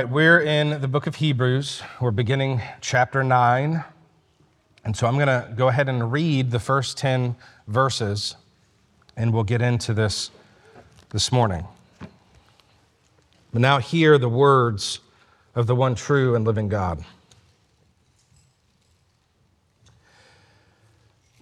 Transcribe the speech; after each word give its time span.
right, 0.00 0.08
we're 0.08 0.40
in 0.40 0.80
the 0.80 0.88
book 0.88 1.06
of 1.06 1.16
Hebrews. 1.16 1.82
We're 2.00 2.10
beginning 2.10 2.62
chapter 2.80 3.22
9. 3.22 3.84
And 4.82 4.96
so 4.96 5.06
I'm 5.06 5.16
going 5.16 5.26
to 5.26 5.52
go 5.54 5.68
ahead 5.68 5.90
and 5.90 6.10
read 6.10 6.52
the 6.52 6.58
first 6.58 6.96
10 6.96 7.36
verses, 7.68 8.34
and 9.14 9.30
we'll 9.30 9.44
get 9.44 9.60
into 9.60 9.92
this 9.92 10.30
this 11.10 11.30
morning. 11.30 11.66
But 13.52 13.60
now, 13.60 13.76
hear 13.76 14.16
the 14.16 14.30
words 14.30 15.00
of 15.54 15.66
the 15.66 15.76
one 15.76 15.94
true 15.94 16.34
and 16.34 16.46
living 16.46 16.70
God. 16.70 17.04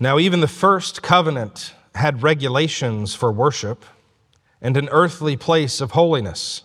Now, 0.01 0.19
even 0.19 0.41
the 0.41 0.49
first 0.49 1.01
covenant 1.01 1.75
had 1.95 2.25
regulations 2.25 3.15
for 3.15 3.31
worship 3.31 3.85
and 4.61 4.77
an 4.77 4.89
earthly 4.91 5.37
place 5.37 5.81
of 5.81 5.93
holiness. 5.93 6.65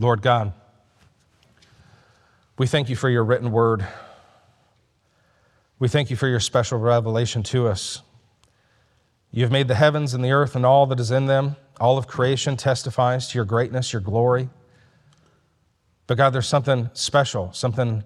Lord 0.00 0.22
God, 0.22 0.52
we 2.56 2.68
thank 2.68 2.88
you 2.88 2.94
for 2.94 3.10
your 3.10 3.24
written 3.24 3.50
word. 3.50 3.84
We 5.80 5.88
thank 5.88 6.08
you 6.10 6.16
for 6.16 6.28
your 6.28 6.38
special 6.38 6.78
revelation 6.78 7.42
to 7.44 7.66
us. 7.66 8.02
You 9.32 9.42
have 9.42 9.50
made 9.50 9.66
the 9.66 9.74
heavens 9.74 10.14
and 10.14 10.24
the 10.24 10.30
earth 10.30 10.54
and 10.54 10.64
all 10.64 10.86
that 10.86 11.00
is 11.00 11.10
in 11.10 11.26
them. 11.26 11.56
All 11.80 11.98
of 11.98 12.06
creation 12.06 12.56
testifies 12.56 13.28
to 13.28 13.38
your 13.38 13.44
greatness, 13.44 13.92
your 13.92 14.00
glory. 14.00 14.48
But 16.06 16.16
God, 16.16 16.30
there's 16.30 16.46
something 16.46 16.90
special, 16.92 17.52
something 17.52 18.04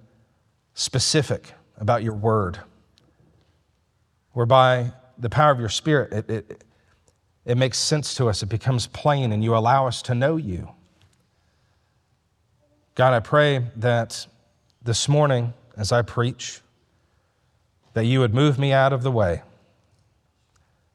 specific 0.73 1.53
about 1.77 2.03
your 2.03 2.15
word, 2.15 2.59
whereby 4.33 4.93
the 5.19 5.29
power 5.29 5.53
of 5.53 5.61
your 5.61 5.69
spirit, 5.69 6.13
it, 6.13 6.31
it, 6.31 6.65
it 7.45 7.59
makes 7.59 7.79
sense 7.79 8.15
to 8.15 8.29
us, 8.29 8.43
it 8.43 8.49
becomes 8.49 8.87
plain, 8.87 9.31
and 9.31 9.45
you 9.45 9.55
allow 9.55 9.87
us 9.87 10.01
to 10.03 10.15
know 10.15 10.37
you. 10.37 10.71
God, 12.95 13.15
I 13.15 13.21
pray 13.21 13.65
that 13.77 14.27
this 14.83 15.09
morning, 15.09 15.55
as 15.77 15.93
I 15.93 16.03
preach, 16.03 16.61
that 17.95 18.05
you 18.05 18.21
would 18.21 18.35
move 18.35 18.59
me 18.59 18.73
out 18.73 18.93
of 18.93 19.03
the 19.03 19.11
way, 19.11 19.43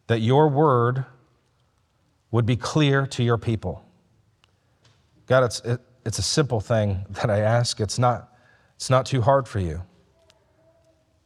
that 0.07 0.19
your 0.19 0.47
word 0.47 1.05
would 2.31 2.45
be 2.45 2.55
clear 2.55 3.07
to 3.07 3.23
your 3.23 3.37
people. 3.37 3.83
God, 5.25 5.43
it's, 5.43 5.59
it, 5.61 5.81
it's 6.05 6.19
a 6.19 6.23
simple 6.23 6.59
thing 6.59 7.05
that 7.09 7.29
I 7.29 7.39
ask. 7.39 7.79
It's 7.79 7.97
not, 7.97 8.31
it's 8.75 8.89
not 8.89 9.05
too 9.05 9.21
hard 9.21 9.47
for 9.47 9.59
you. 9.59 9.81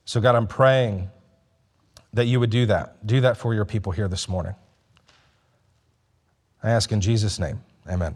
So, 0.05 0.21
God, 0.21 0.35
I'm 0.35 0.47
praying 0.47 1.09
that 2.13 2.25
you 2.25 2.39
would 2.39 2.49
do 2.49 2.65
that. 2.65 3.05
Do 3.05 3.21
that 3.21 3.37
for 3.37 3.53
your 3.53 3.65
people 3.65 3.91
here 3.91 4.07
this 4.07 4.27
morning. 4.27 4.55
I 6.63 6.71
ask 6.71 6.91
in 6.91 7.01
Jesus' 7.01 7.39
name. 7.39 7.61
Amen. 7.89 8.15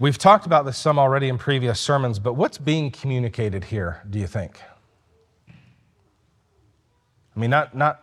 We've 0.00 0.16
talked 0.16 0.46
about 0.46 0.64
this 0.64 0.78
some 0.78 0.98
already 0.98 1.28
in 1.28 1.36
previous 1.36 1.78
sermons, 1.78 2.18
but 2.18 2.32
what's 2.32 2.56
being 2.56 2.90
communicated 2.90 3.64
here, 3.64 4.00
do 4.08 4.18
you 4.18 4.26
think? 4.26 4.58
I 5.46 5.52
mean, 7.38 7.50
not, 7.50 7.76
not 7.76 8.00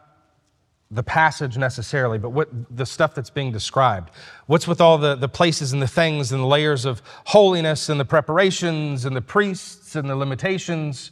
the 0.92 1.02
passage 1.02 1.58
necessarily, 1.58 2.20
but 2.20 2.30
what 2.30 2.50
the 2.70 2.86
stuff 2.86 3.16
that's 3.16 3.32
being 3.32 3.52
described. 3.52 4.12
What's 4.46 4.68
with 4.68 4.80
all 4.80 5.00
the, 5.00 5.16
the 5.16 5.28
places 5.28 5.74
and 5.74 5.82
the 5.82 5.88
things 5.88 6.32
and 6.32 6.44
the 6.44 6.46
layers 6.46 6.86
of 6.86 7.02
holiness 7.26 7.90
and 7.90 8.00
the 8.00 8.06
preparations 8.06 9.04
and 9.04 9.16
the 9.16 9.22
priests 9.22 9.96
and 9.96 10.08
the 10.08 10.16
limitations? 10.16 11.10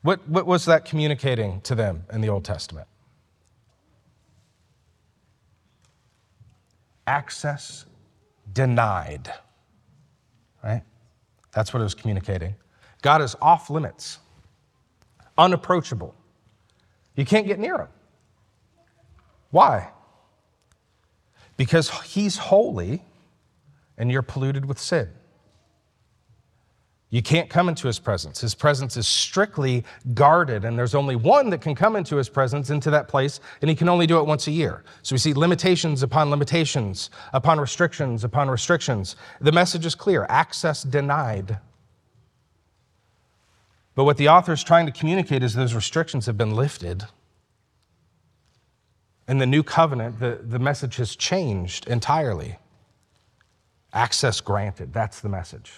What, 0.00 0.26
what 0.26 0.46
was 0.46 0.64
that 0.64 0.86
communicating 0.86 1.60
to 1.60 1.74
them 1.74 2.04
in 2.10 2.22
the 2.22 2.30
Old 2.30 2.46
Testament? 2.46 2.88
Access 7.06 7.84
denied 8.50 9.30
right? 10.66 10.82
That's 11.52 11.72
what 11.72 11.80
it 11.80 11.84
was 11.84 11.94
communicating. 11.94 12.54
God 13.02 13.22
is 13.22 13.36
off 13.40 13.70
limits, 13.70 14.18
unapproachable. 15.38 16.14
You 17.14 17.24
can't 17.24 17.46
get 17.46 17.58
near 17.58 17.78
him. 17.78 17.88
Why? 19.50 19.90
Because 21.56 21.90
he's 22.02 22.36
holy 22.36 23.02
and 23.96 24.10
you're 24.10 24.22
polluted 24.22 24.66
with 24.66 24.78
sin. 24.78 25.08
You 27.16 27.22
can't 27.22 27.48
come 27.48 27.70
into 27.70 27.86
his 27.86 27.98
presence. 27.98 28.42
His 28.42 28.54
presence 28.54 28.94
is 28.98 29.08
strictly 29.08 29.84
guarded, 30.12 30.66
and 30.66 30.78
there's 30.78 30.94
only 30.94 31.16
one 31.16 31.48
that 31.48 31.62
can 31.62 31.74
come 31.74 31.96
into 31.96 32.16
his 32.16 32.28
presence, 32.28 32.68
into 32.68 32.90
that 32.90 33.08
place, 33.08 33.40
and 33.62 33.70
he 33.70 33.74
can 33.74 33.88
only 33.88 34.06
do 34.06 34.18
it 34.18 34.26
once 34.26 34.48
a 34.48 34.50
year. 34.50 34.84
So 35.00 35.14
we 35.14 35.18
see 35.18 35.32
limitations 35.32 36.02
upon 36.02 36.28
limitations, 36.28 37.08
upon 37.32 37.58
restrictions, 37.58 38.22
upon 38.22 38.50
restrictions. 38.50 39.16
The 39.40 39.50
message 39.50 39.86
is 39.86 39.94
clear 39.94 40.26
access 40.28 40.82
denied. 40.82 41.58
But 43.94 44.04
what 44.04 44.18
the 44.18 44.28
author 44.28 44.52
is 44.52 44.62
trying 44.62 44.84
to 44.84 44.92
communicate 44.92 45.42
is 45.42 45.54
those 45.54 45.72
restrictions 45.72 46.26
have 46.26 46.36
been 46.36 46.54
lifted. 46.54 47.04
In 49.26 49.38
the 49.38 49.46
new 49.46 49.62
covenant, 49.62 50.20
the, 50.20 50.40
the 50.42 50.58
message 50.58 50.96
has 50.96 51.16
changed 51.16 51.88
entirely. 51.88 52.58
Access 53.94 54.42
granted. 54.42 54.92
That's 54.92 55.20
the 55.20 55.30
message. 55.30 55.72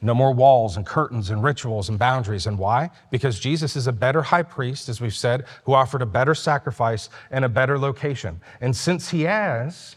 No 0.00 0.14
more 0.14 0.32
walls 0.32 0.76
and 0.76 0.86
curtains 0.86 1.30
and 1.30 1.42
rituals 1.42 1.88
and 1.88 1.98
boundaries. 1.98 2.46
And 2.46 2.56
why? 2.58 2.90
Because 3.10 3.40
Jesus 3.40 3.74
is 3.74 3.88
a 3.88 3.92
better 3.92 4.22
high 4.22 4.44
priest, 4.44 4.88
as 4.88 5.00
we've 5.00 5.14
said, 5.14 5.44
who 5.64 5.74
offered 5.74 6.02
a 6.02 6.06
better 6.06 6.34
sacrifice 6.34 7.10
and 7.30 7.44
a 7.44 7.48
better 7.48 7.78
location. 7.78 8.40
And 8.60 8.76
since 8.76 9.10
he 9.10 9.22
has, 9.22 9.96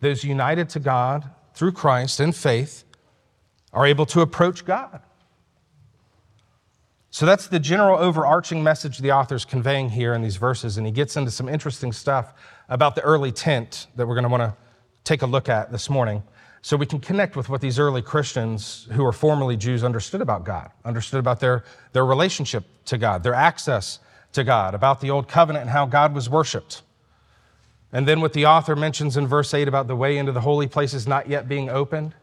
those 0.00 0.22
united 0.22 0.68
to 0.70 0.80
God 0.80 1.28
through 1.54 1.72
Christ 1.72 2.20
in 2.20 2.30
faith 2.32 2.84
are 3.72 3.86
able 3.86 4.06
to 4.06 4.20
approach 4.20 4.64
God. 4.64 5.00
So 7.10 7.26
that's 7.26 7.48
the 7.48 7.58
general 7.58 7.98
overarching 7.98 8.62
message 8.62 8.98
the 8.98 9.10
author's 9.10 9.44
conveying 9.44 9.88
here 9.88 10.14
in 10.14 10.22
these 10.22 10.36
verses. 10.36 10.76
And 10.76 10.86
he 10.86 10.92
gets 10.92 11.16
into 11.16 11.30
some 11.30 11.48
interesting 11.48 11.90
stuff 11.90 12.34
about 12.68 12.94
the 12.94 13.00
early 13.00 13.32
tent 13.32 13.86
that 13.96 14.06
we're 14.06 14.14
going 14.14 14.24
to 14.24 14.28
want 14.28 14.42
to 14.42 14.54
take 15.02 15.22
a 15.22 15.26
look 15.26 15.48
at 15.48 15.72
this 15.72 15.88
morning 15.88 16.22
so 16.66 16.76
we 16.76 16.84
can 16.84 16.98
connect 16.98 17.36
with 17.36 17.48
what 17.48 17.60
these 17.60 17.78
early 17.78 18.02
Christians 18.02 18.88
who 18.90 19.04
were 19.04 19.12
formerly 19.12 19.56
Jews 19.56 19.84
understood 19.84 20.20
about 20.20 20.42
God, 20.42 20.72
understood 20.84 21.20
about 21.20 21.38
their, 21.38 21.62
their 21.92 22.04
relationship 22.04 22.64
to 22.86 22.98
God, 22.98 23.22
their 23.22 23.34
access 23.34 24.00
to 24.32 24.42
God, 24.42 24.74
about 24.74 25.00
the 25.00 25.08
old 25.08 25.28
covenant 25.28 25.62
and 25.62 25.70
how 25.70 25.86
God 25.86 26.12
was 26.12 26.28
worshiped. 26.28 26.82
And 27.92 28.08
then 28.08 28.20
what 28.20 28.32
the 28.32 28.46
author 28.46 28.74
mentions 28.74 29.16
in 29.16 29.28
verse 29.28 29.54
8 29.54 29.68
about 29.68 29.86
the 29.86 29.94
way 29.94 30.18
into 30.18 30.32
the 30.32 30.40
holy 30.40 30.66
places 30.66 31.06
not 31.06 31.28
yet 31.28 31.48
being 31.48 31.70
opened, 31.70 32.14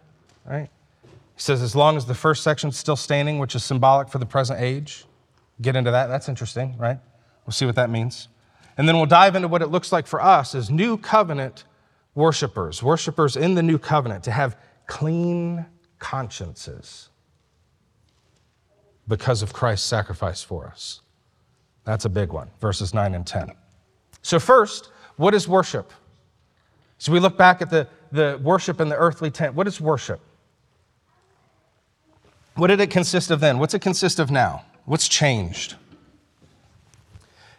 right? 0.45 0.69
He 1.03 1.09
says, 1.37 1.61
as 1.61 1.73
long 1.73 1.95
as 1.95 2.05
the 2.05 2.13
first 2.13 2.43
section's 2.43 2.77
still 2.77 2.97
standing, 2.97 3.39
which 3.39 3.55
is 3.55 3.63
symbolic 3.63 4.09
for 4.09 4.17
the 4.17 4.25
present 4.25 4.59
age. 4.59 5.05
Get 5.61 5.77
into 5.77 5.91
that. 5.91 6.07
That's 6.07 6.27
interesting, 6.27 6.77
right? 6.77 6.99
We'll 7.45 7.53
see 7.53 7.65
what 7.65 7.75
that 7.75 7.89
means. 7.89 8.27
And 8.75 8.89
then 8.89 8.97
we'll 8.97 9.05
dive 9.05 9.37
into 9.37 9.47
what 9.47 9.61
it 9.61 9.67
looks 9.67 9.93
like 9.93 10.05
for 10.05 10.21
us 10.21 10.53
as 10.53 10.69
new 10.69 10.97
covenant 10.97 11.63
worshipers, 12.15 12.83
worshipers 12.83 13.35
in 13.35 13.55
the 13.55 13.63
new 13.63 13.77
covenant, 13.77 14.23
to 14.25 14.31
have 14.31 14.57
clean 14.87 15.65
consciences 15.99 17.09
because 19.07 19.41
of 19.41 19.53
Christ's 19.53 19.87
sacrifice 19.87 20.43
for 20.43 20.67
us. 20.67 21.01
That's 21.83 22.05
a 22.05 22.09
big 22.09 22.31
one, 22.31 22.49
verses 22.61 22.93
9 22.93 23.13
and 23.13 23.25
10. 23.25 23.51
So, 24.21 24.39
first, 24.39 24.91
what 25.17 25.33
is 25.33 25.47
worship? 25.47 25.91
So, 26.97 27.11
we 27.11 27.19
look 27.19 27.37
back 27.37 27.61
at 27.61 27.69
the, 27.69 27.87
the 28.11 28.39
worship 28.41 28.79
in 28.79 28.87
the 28.87 28.95
earthly 28.95 29.29
tent. 29.29 29.53
What 29.55 29.67
is 29.67 29.81
worship? 29.81 30.21
What 32.55 32.67
did 32.67 32.79
it 32.79 32.89
consist 32.89 33.31
of 33.31 33.39
then? 33.39 33.59
What's 33.59 33.73
it 33.73 33.79
consist 33.79 34.19
of 34.19 34.31
now? 34.31 34.63
What's 34.85 35.07
changed? 35.07 35.75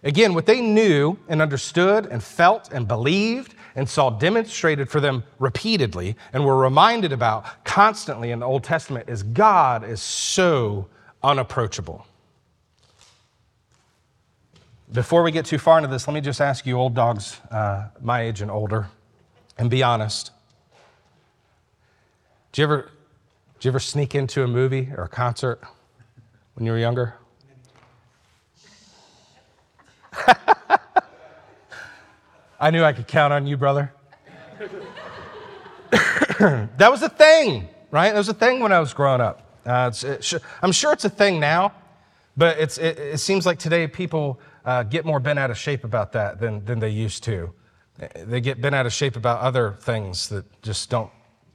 Again, 0.02 0.34
what 0.34 0.46
they 0.46 0.60
knew 0.60 1.18
and 1.28 1.42
understood 1.42 2.06
and 2.06 2.22
felt 2.22 2.72
and 2.72 2.86
believed 2.86 3.54
and 3.74 3.88
saw 3.88 4.10
demonstrated 4.10 4.88
for 4.88 5.00
them 5.00 5.24
repeatedly 5.38 6.16
and 6.32 6.44
were 6.44 6.56
reminded 6.56 7.12
about 7.12 7.64
constantly 7.64 8.30
in 8.30 8.38
the 8.38 8.46
Old 8.46 8.64
Testament 8.64 9.08
is 9.08 9.22
God 9.22 9.88
is 9.88 10.00
so 10.00 10.88
unapproachable. 11.22 12.06
Before 14.92 15.22
we 15.24 15.32
get 15.32 15.44
too 15.44 15.58
far 15.58 15.78
into 15.78 15.88
this, 15.88 16.06
let 16.06 16.14
me 16.14 16.20
just 16.20 16.40
ask 16.40 16.66
you, 16.66 16.78
old 16.78 16.94
dogs, 16.94 17.40
uh, 17.50 17.88
my 18.00 18.22
age 18.22 18.42
and 18.42 18.50
older, 18.50 18.88
and 19.58 19.68
be 19.68 19.82
honest. 19.82 20.30
Do 22.52 22.62
you 22.62 22.66
ever, 22.66 22.90
did 23.54 23.64
you 23.64 23.70
ever 23.70 23.80
sneak 23.80 24.14
into 24.14 24.44
a 24.44 24.46
movie 24.46 24.92
or 24.96 25.04
a 25.04 25.08
concert 25.08 25.60
when 26.54 26.64
you 26.64 26.70
were 26.70 26.78
younger? 26.78 27.14
I 32.58 32.70
knew 32.70 32.82
I 32.84 32.92
could 32.92 33.06
count 33.06 33.32
on 33.32 33.46
you, 33.46 33.56
brother. 33.56 33.92
that 36.38 36.90
was 36.90 37.02
a 37.02 37.08
thing, 37.08 37.68
right? 37.90 38.12
That 38.12 38.18
was 38.18 38.28
a 38.28 38.34
thing 38.34 38.60
when 38.60 38.72
I 38.72 38.80
was 38.80 38.92
growing 38.94 39.20
up. 39.20 39.40
Uh, 39.66 39.90
it, 40.02 40.34
I'm 40.62 40.72
sure 40.72 40.92
it's 40.92 41.04
a 41.04 41.10
thing 41.10 41.40
now, 41.40 41.72
but 42.36 42.58
it, 42.58 42.78
it, 42.78 43.18
seems 43.18 43.46
like 43.46 43.58
today 43.58 43.86
people 43.86 44.40
uh, 44.64 44.82
get 44.82 45.04
more 45.04 45.20
bent 45.20 45.38
out 45.38 45.50
of 45.50 45.56
shape 45.56 45.84
about 45.84 46.12
that 46.12 46.38
than, 46.40 46.64
than 46.64 46.80
they 46.80 46.90
used 46.90 47.22
to. 47.24 47.52
They 48.16 48.40
get 48.40 48.60
bent 48.60 48.74
out 48.74 48.86
of 48.86 48.92
shape 48.92 49.16
about 49.16 49.40
other 49.40 49.76
things 49.80 50.28
that 50.28 50.44
just 50.62 50.90
don't 50.90 51.10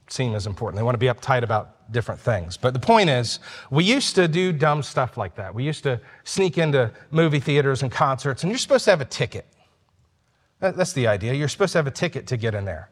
seem 0.08 0.34
as 0.34 0.46
important. 0.46 0.78
They 0.78 0.82
want 0.82 0.94
to 0.94 0.98
be 0.98 1.06
uptight 1.06 1.42
about 1.42 1.92
different 1.92 2.20
things. 2.20 2.56
But 2.56 2.72
the 2.72 2.80
point 2.80 3.10
is, 3.10 3.40
we 3.70 3.84
used 3.84 4.14
to 4.16 4.26
do 4.26 4.52
dumb 4.52 4.82
stuff 4.82 5.16
like 5.16 5.34
that. 5.36 5.54
We 5.54 5.64
used 5.64 5.82
to 5.84 6.00
sneak 6.24 6.58
into 6.58 6.90
movie 7.10 7.40
theaters 7.40 7.82
and 7.82 7.92
concerts, 7.92 8.42
and 8.42 8.50
you're 8.50 8.58
supposed 8.58 8.84
to 8.86 8.90
have 8.90 9.00
a 9.00 9.06
ticket. 9.06 9.46
That's 10.60 10.92
the 10.92 11.06
idea. 11.06 11.32
You're 11.32 11.48
supposed 11.48 11.72
to 11.72 11.78
have 11.78 11.86
a 11.86 11.90
ticket 11.90 12.26
to 12.28 12.36
get 12.36 12.54
in 12.54 12.64
there. 12.64 12.90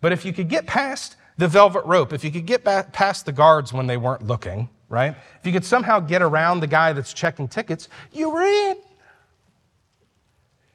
But 0.00 0.12
if 0.12 0.24
you 0.24 0.32
could 0.32 0.48
get 0.48 0.66
past 0.66 1.16
the 1.38 1.48
velvet 1.48 1.84
rope, 1.84 2.12
if 2.12 2.22
you 2.22 2.30
could 2.30 2.46
get 2.46 2.64
past 2.64 3.26
the 3.26 3.32
guards 3.32 3.72
when 3.72 3.86
they 3.86 3.96
weren't 3.96 4.26
looking, 4.26 4.68
right? 4.88 5.16
If 5.40 5.46
you 5.46 5.52
could 5.52 5.64
somehow 5.64 6.00
get 6.00 6.22
around 6.22 6.60
the 6.60 6.66
guy 6.66 6.92
that's 6.92 7.12
checking 7.12 7.48
tickets, 7.48 7.88
you 8.12 8.30
were 8.30 8.42
in. 8.42 8.76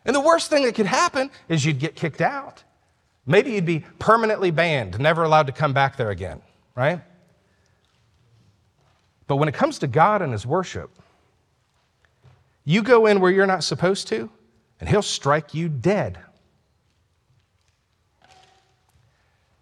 And 0.06 0.16
the 0.16 0.20
worst 0.20 0.50
thing 0.50 0.64
that 0.64 0.76
could 0.76 0.86
happen 0.86 1.32
is 1.48 1.64
you'd 1.64 1.80
get 1.80 1.96
kicked 1.96 2.22
out. 2.22 2.64
Maybe 3.26 3.52
you'd 3.52 3.66
be 3.66 3.86
permanently 4.00 4.52
banned, 4.52 5.00
never 5.00 5.24
allowed 5.24 5.48
to 5.48 5.54
come 5.54 5.72
back 5.72 5.96
there 5.96 6.10
again, 6.10 6.42
right? 6.76 7.00
But 9.28 9.38
when 9.38 9.48
it 9.48 9.54
comes 9.54 9.80
to 9.80 9.88
God 9.88 10.22
and 10.22 10.34
His 10.34 10.46
worship, 10.46 10.90
you 12.66 12.82
go 12.82 13.06
in 13.06 13.22
where 13.22 13.32
you're 13.32 13.48
not 13.48 13.64
supposed 13.64 14.08
to, 14.10 14.30
and 14.84 14.90
He'll 14.90 15.02
strike 15.02 15.54
you 15.54 15.70
dead. 15.70 16.20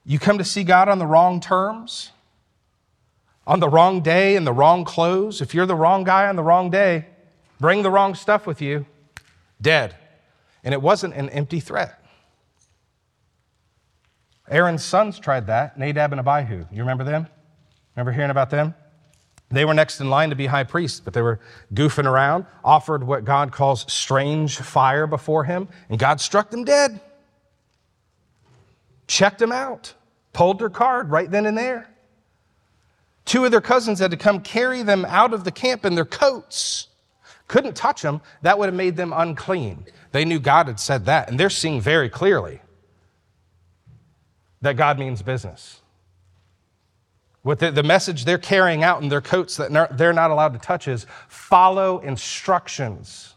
You 0.03 0.17
come 0.17 0.39
to 0.39 0.43
see 0.43 0.63
God 0.63 0.89
on 0.89 0.97
the 0.97 1.05
wrong 1.05 1.39
terms, 1.39 2.09
on 3.45 3.59
the 3.59 3.69
wrong 3.69 4.01
day, 4.01 4.35
in 4.35 4.45
the 4.45 4.51
wrong 4.51 4.83
clothes. 4.83 5.39
If 5.39 5.53
you're 5.53 5.67
the 5.67 5.75
wrong 5.75 6.03
guy 6.03 6.27
on 6.27 6.37
the 6.37 6.41
wrong 6.41 6.71
day, 6.71 7.05
bring 7.59 7.83
the 7.83 7.91
wrong 7.91 8.15
stuff 8.15 8.47
with 8.47 8.63
you, 8.63 8.87
dead. 9.61 9.95
And 10.63 10.73
it 10.73 10.81
wasn't 10.81 11.13
an 11.13 11.29
empty 11.29 11.59
threat. 11.59 12.03
Aaron's 14.49 14.83
sons 14.83 15.19
tried 15.19 15.45
that, 15.45 15.77
Nadab 15.77 16.13
and 16.13 16.19
Abihu. 16.19 16.65
You 16.71 16.79
remember 16.79 17.03
them? 17.03 17.27
Remember 17.95 18.11
hearing 18.11 18.31
about 18.31 18.49
them? 18.49 18.73
They 19.51 19.65
were 19.65 19.73
next 19.73 19.99
in 19.99 20.09
line 20.09 20.29
to 20.29 20.35
be 20.35 20.47
high 20.47 20.63
priests, 20.63 20.99
but 20.99 21.13
they 21.13 21.21
were 21.21 21.39
goofing 21.73 22.05
around, 22.05 22.45
offered 22.63 23.03
what 23.03 23.25
God 23.25 23.51
calls 23.51 23.91
strange 23.91 24.57
fire 24.57 25.07
before 25.07 25.43
him, 25.43 25.67
and 25.89 25.99
God 25.99 26.21
struck 26.21 26.49
them 26.49 26.63
dead. 26.63 27.01
Checked 29.07 29.39
them 29.39 29.51
out, 29.51 29.93
pulled 30.31 30.59
their 30.59 30.69
card 30.69 31.09
right 31.09 31.29
then 31.29 31.45
and 31.45 31.57
there. 31.57 31.89
Two 33.25 33.43
of 33.45 33.51
their 33.51 33.61
cousins 33.61 33.99
had 33.99 34.11
to 34.11 34.17
come 34.17 34.39
carry 34.39 34.83
them 34.83 35.05
out 35.05 35.33
of 35.33 35.43
the 35.43 35.51
camp 35.51 35.85
in 35.85 35.95
their 35.95 36.05
coats. 36.05 36.87
Couldn't 37.47 37.75
touch 37.75 38.01
them, 38.01 38.21
that 38.41 38.57
would 38.57 38.67
have 38.67 38.75
made 38.75 38.95
them 38.95 39.11
unclean. 39.13 39.85
They 40.13 40.23
knew 40.23 40.39
God 40.39 40.67
had 40.67 40.79
said 40.79 41.05
that, 41.05 41.29
and 41.29 41.39
they're 41.39 41.49
seeing 41.49 41.81
very 41.81 42.09
clearly 42.09 42.61
that 44.61 44.77
God 44.77 44.97
means 44.97 45.21
business. 45.21 45.80
What 47.43 47.59
the, 47.59 47.71
the 47.71 47.83
message 47.83 48.25
they're 48.25 48.37
carrying 48.37 48.83
out 48.83 49.01
in 49.01 49.09
their 49.09 49.21
coats 49.21 49.57
that 49.57 49.97
they're 49.97 50.13
not 50.13 50.29
allowed 50.29 50.53
to 50.53 50.59
touch 50.59 50.87
is 50.87 51.07
follow 51.27 51.99
instructions. 51.99 53.33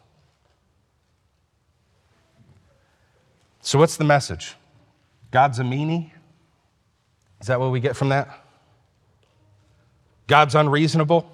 So, 3.62 3.78
what's 3.78 3.96
the 3.96 4.04
message? 4.04 4.54
God's 5.30 5.58
a 5.58 5.62
meanie? 5.62 6.10
Is 7.40 7.46
that 7.46 7.58
what 7.58 7.70
we 7.70 7.80
get 7.80 7.96
from 7.96 8.10
that? 8.10 8.44
God's 10.26 10.54
unreasonable? 10.54 11.30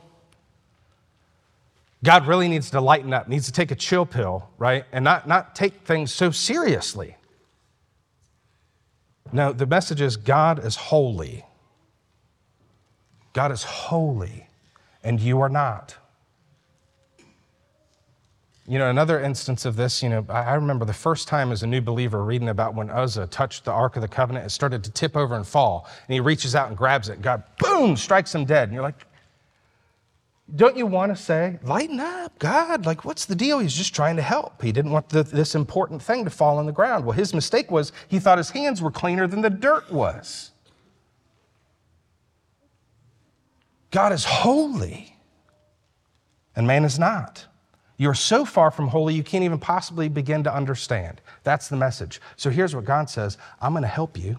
God 2.03 2.27
really 2.27 2.49
needs 2.49 2.71
to 2.71 2.81
lighten 2.81 3.13
up, 3.13 3.29
needs 3.29 3.47
to 3.47 3.53
take 3.53 3.71
a 3.71 3.75
chill 3.75 4.07
pill, 4.07 4.49
right? 4.59 4.85
And 4.93 5.05
not, 5.05 5.29
not 5.29 5.55
take 5.55 5.85
things 5.85 6.15
so 6.15 6.31
seriously. 6.31 7.17
No, 9.33 9.53
the 9.53 9.67
message 9.67 10.01
is 10.01 10.17
God 10.17 10.65
is 10.65 10.77
holy. 10.77 11.45
God 13.33 13.53
is 13.53 13.63
holy, 13.63 14.49
and 15.05 15.21
you 15.21 15.41
are 15.41 15.49
not. 15.49 15.97
You 18.67 18.79
know, 18.79 18.89
another 18.89 19.21
instance 19.21 19.65
of 19.65 19.75
this, 19.75 20.03
you 20.03 20.09
know, 20.09 20.25
I 20.29 20.55
remember 20.55 20.85
the 20.85 20.93
first 20.93 21.27
time 21.27 21.51
as 21.51 21.65
a 21.65 21.67
new 21.67 21.81
believer 21.81 22.25
reading 22.25 22.49
about 22.49 22.75
when 22.75 22.89
Uzzah 22.89 23.27
touched 23.27 23.65
the 23.65 23.73
Ark 23.73 23.97
of 23.97 24.03
the 24.03 24.09
Covenant, 24.09 24.47
it 24.47 24.51
started 24.51 24.85
to 24.85 24.93
tip 24.93 25.17
over 25.17 25.35
and 25.35 25.45
fall. 25.47 25.89
And 26.07 26.15
he 26.15 26.21
reaches 26.21 26.55
out 26.55 26.69
and 26.69 26.77
grabs 26.77 27.09
it, 27.09 27.15
and 27.15 27.23
God, 27.23 27.43
boom, 27.59 27.97
strikes 27.97 28.33
him 28.33 28.45
dead. 28.45 28.69
And 28.69 28.73
you're 28.73 28.83
like, 28.83 29.07
don't 30.55 30.77
you 30.77 30.87
want 30.87 31.15
to 31.15 31.21
say, 31.21 31.59
lighten 31.63 32.01
up, 32.01 32.39
God? 32.39 32.87
Like, 32.87 33.05
what's 33.05 33.25
the 33.25 33.35
deal? 33.35 33.59
He's 33.59 33.75
just 33.75 33.95
trying 33.95 34.17
to 34.17 34.23
help. 34.23 34.63
He 34.63 34.73
didn't 34.73 34.91
want 34.91 35.09
the, 35.09 35.23
this 35.23 35.55
important 35.55 36.03
thing 36.03 36.25
to 36.25 36.31
fall 36.31 36.59
on 36.59 36.67
the 36.67 36.73
ground. 36.73 37.05
Well, 37.05 37.17
his 37.17 37.35
mistake 37.35 37.71
was 37.71 37.93
he 38.09 38.19
thought 38.19 38.39
his 38.39 38.51
hands 38.51 38.83
were 38.83 38.91
cleaner 38.91 39.27
than 39.27 39.41
the 39.41 39.51
dirt 39.51 39.91
was. 39.91 40.51
God 43.91 44.13
is 44.13 44.25
holy, 44.25 45.17
and 46.55 46.67
man 46.67 46.85
is 46.85 46.99
not. 46.99 47.47
You're 47.97 48.15
so 48.15 48.45
far 48.45 48.71
from 48.71 48.89
holy, 48.89 49.15
you 49.15 49.23
can't 49.23 49.45
even 49.45 49.59
possibly 49.59 50.09
begin 50.09 50.45
to 50.45 50.55
understand. 50.55 51.21
That's 51.43 51.69
the 51.69 51.77
message. 51.77 52.21
So 52.37 52.49
here's 52.49 52.75
what 52.75 52.85
God 52.85 53.11
says 53.11 53.37
I'm 53.61 53.73
going 53.73 53.83
to 53.83 53.89
help 53.89 54.17
you. 54.17 54.39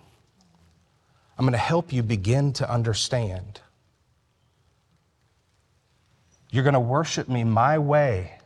I'm 1.38 1.46
going 1.46 1.54
to 1.54 1.60
help 1.60 1.92
you 1.92 2.04
begin 2.04 2.54
to 2.54 2.72
understand. 2.72 3.62
You're 6.52 6.64
going 6.64 6.74
to 6.74 6.80
worship 6.80 7.30
me 7.30 7.44
my 7.44 7.78
way, 7.78 8.40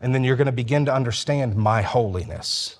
and 0.00 0.14
then 0.14 0.24
you're 0.24 0.36
going 0.36 0.46
to 0.46 0.52
begin 0.52 0.86
to 0.86 0.94
understand 0.94 1.56
my 1.56 1.82
holiness 1.82 2.76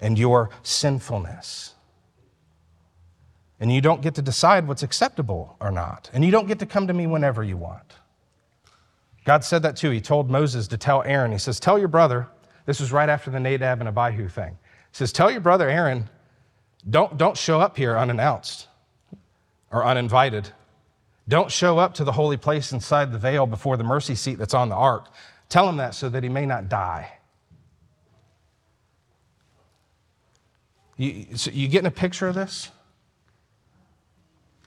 and 0.00 0.18
your 0.18 0.50
sinfulness. 0.62 1.73
And 3.64 3.72
you 3.72 3.80
don't 3.80 4.02
get 4.02 4.14
to 4.16 4.20
decide 4.20 4.68
what's 4.68 4.82
acceptable 4.82 5.56
or 5.58 5.70
not. 5.70 6.10
And 6.12 6.22
you 6.22 6.30
don't 6.30 6.46
get 6.46 6.58
to 6.58 6.66
come 6.66 6.86
to 6.86 6.92
me 6.92 7.06
whenever 7.06 7.42
you 7.42 7.56
want. 7.56 7.94
God 9.24 9.42
said 9.42 9.62
that 9.62 9.74
too. 9.74 9.88
He 9.88 10.02
told 10.02 10.28
Moses 10.28 10.68
to 10.68 10.76
tell 10.76 11.02
Aaron, 11.04 11.32
He 11.32 11.38
says, 11.38 11.58
Tell 11.58 11.78
your 11.78 11.88
brother, 11.88 12.28
this 12.66 12.78
was 12.78 12.92
right 12.92 13.08
after 13.08 13.30
the 13.30 13.40
Nadab 13.40 13.80
and 13.80 13.88
Abihu 13.88 14.28
thing. 14.28 14.50
He 14.50 14.76
says, 14.92 15.14
Tell 15.14 15.30
your 15.30 15.40
brother 15.40 15.66
Aaron, 15.66 16.10
don't, 16.90 17.16
don't 17.16 17.38
show 17.38 17.58
up 17.58 17.78
here 17.78 17.96
unannounced 17.96 18.68
or 19.70 19.82
uninvited. 19.82 20.50
Don't 21.26 21.50
show 21.50 21.78
up 21.78 21.94
to 21.94 22.04
the 22.04 22.12
holy 22.12 22.36
place 22.36 22.70
inside 22.70 23.12
the 23.12 23.18
veil 23.18 23.46
before 23.46 23.78
the 23.78 23.84
mercy 23.84 24.14
seat 24.14 24.34
that's 24.34 24.52
on 24.52 24.68
the 24.68 24.76
ark. 24.76 25.06
Tell 25.48 25.66
him 25.66 25.78
that 25.78 25.94
so 25.94 26.10
that 26.10 26.22
he 26.22 26.28
may 26.28 26.44
not 26.44 26.68
die. 26.68 27.14
You, 30.98 31.34
so 31.34 31.50
you 31.50 31.66
getting 31.66 31.86
a 31.86 31.90
picture 31.90 32.28
of 32.28 32.34
this? 32.34 32.70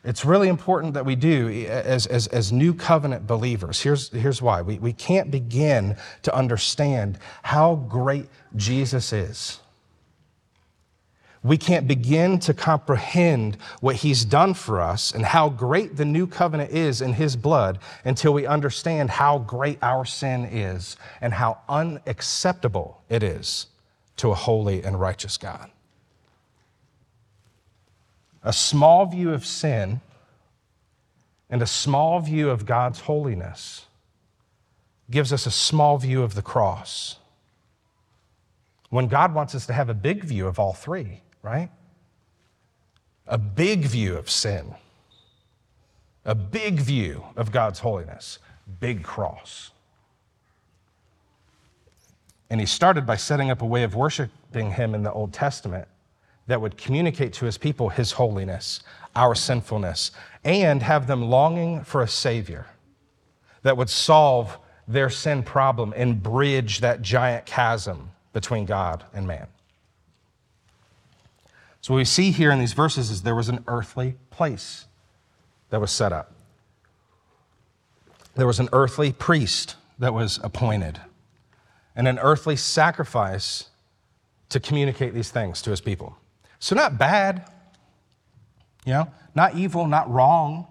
It's 0.08 0.24
really 0.24 0.48
important 0.48 0.94
that 0.94 1.06
we 1.06 1.18
do 1.18 1.50
as, 1.68 2.08
as, 2.08 2.28
as 2.28 2.54
new 2.54 2.74
covenant 2.74 3.28
believers. 3.28 3.82
Here's, 3.82 4.08
here's 4.08 4.42
why 4.42 4.62
we, 4.62 4.80
we 4.80 4.94
can't 4.94 5.30
begin 5.30 5.98
to 6.22 6.34
understand 6.34 7.20
how 7.44 7.76
great 7.76 8.28
Jesus 8.56 9.12
is. 9.12 9.60
We 11.44 11.58
can't 11.58 11.90
begin 11.90 12.40
to 12.40 12.54
comprehend 12.54 13.58
what 13.82 13.98
he's 13.98 14.24
done 14.24 14.54
for 14.54 14.80
us 14.80 15.12
and 15.12 15.26
how 15.26 15.50
great 15.50 15.98
the 15.98 16.06
new 16.06 16.26
covenant 16.26 16.72
is 16.72 17.02
in 17.02 17.12
his 17.12 17.36
blood 17.36 17.80
until 18.06 18.34
we 18.34 18.46
understand 18.46 19.10
how 19.10 19.40
great 19.40 19.78
our 19.82 20.06
sin 20.06 20.46
is 20.46 20.96
and 21.20 21.34
how 21.34 21.60
unacceptable 21.68 23.02
it 23.10 23.24
is 23.24 23.68
to 24.16 24.32
a 24.32 24.36
holy 24.36 24.84
and 24.84 25.02
righteous 25.02 25.36
God. 25.36 25.70
A 28.44 28.54
small 28.54 29.06
view 29.06 29.34
of 29.34 29.46
sin 29.46 30.02
and 31.50 31.62
a 31.62 31.68
small 31.68 32.20
view 32.20 32.50
of 32.50 32.66
God's 32.66 33.02
holiness 33.02 33.86
gives 35.10 35.32
us 35.32 35.46
a 35.46 35.52
small 35.52 35.98
view 35.98 36.22
of 36.24 36.36
the 36.36 36.42
cross. 36.42 37.18
When 38.90 39.08
God 39.08 39.34
wants 39.34 39.56
us 39.56 39.66
to 39.68 39.74
have 39.74 39.90
a 39.90 39.94
big 39.94 40.24
view 40.24 40.48
of 40.48 40.60
all 40.60 40.74
three, 40.74 41.22
right? 41.42 41.70
A 43.26 43.38
big 43.38 43.86
view 43.86 44.18
of 44.18 44.30
sin, 44.30 44.76
a 46.26 46.36
big 46.36 46.80
view 46.80 47.24
of 47.36 47.52
God's 47.52 47.80
holiness, 47.80 48.40
big 48.80 49.04
cross. 49.04 49.72
And 52.50 52.60
he 52.60 52.66
started 52.66 53.06
by 53.06 53.18
setting 53.18 53.52
up 53.52 53.62
a 53.62 53.66
way 53.66 53.84
of 53.84 53.96
worshiping 53.96 54.72
him 54.72 54.96
in 54.96 55.04
the 55.04 55.12
Old 55.12 55.34
Testament 55.34 55.88
that 56.48 56.62
would 56.62 56.78
communicate 56.78 57.34
to 57.34 57.46
his 57.46 57.58
people 57.58 57.90
his 57.90 58.14
holiness, 58.14 58.82
our 59.16 59.36
sinfulness, 59.36 60.12
and 60.44 60.82
have 60.82 61.08
them 61.08 61.30
longing 61.30 61.84
for 61.84 62.02
a 62.02 62.08
Savior 62.08 62.66
that 63.64 63.78
would 63.78 63.90
solve 63.90 64.58
their 64.88 65.10
sin 65.10 65.44
problem 65.44 65.94
and 65.96 66.24
bridge 66.24 66.80
that 66.80 67.02
giant 67.02 67.46
chasm 67.46 68.12
between 68.32 68.66
God 68.66 69.04
and 69.14 69.28
man. 69.28 69.48
So, 71.82 71.94
what 71.94 71.98
we 71.98 72.06
see 72.06 72.32
here 72.32 72.52
in 72.52 72.60
these 72.60 72.74
verses 72.74 73.10
is 73.10 73.22
there 73.22 73.36
was 73.36 73.50
an 73.50 73.64
earthly 73.68 74.16
place 74.30 74.86
that 75.70 75.82
was 75.82 75.92
set 75.92 76.14
up, 76.14 76.32
there 78.36 78.48
was 78.48 78.60
an 78.60 78.70
earthly 78.72 79.12
priest 79.12 79.76
that 80.00 80.14
was 80.14 80.40
appointed, 80.44 81.02
and 81.96 82.08
an 82.08 82.20
earthly 82.20 82.56
sacrifice 82.56 83.70
to 84.50 84.60
communicate 84.60 85.14
these 85.14 85.30
things 85.30 85.62
to 85.64 85.72
his 85.72 85.82
people. 85.82 86.18
So, 86.60 86.76
not 86.76 86.98
bad, 86.98 87.50
you 88.86 88.94
know, 88.94 89.12
not 89.36 89.56
evil, 89.56 89.86
not 89.88 90.10
wrong. 90.10 90.68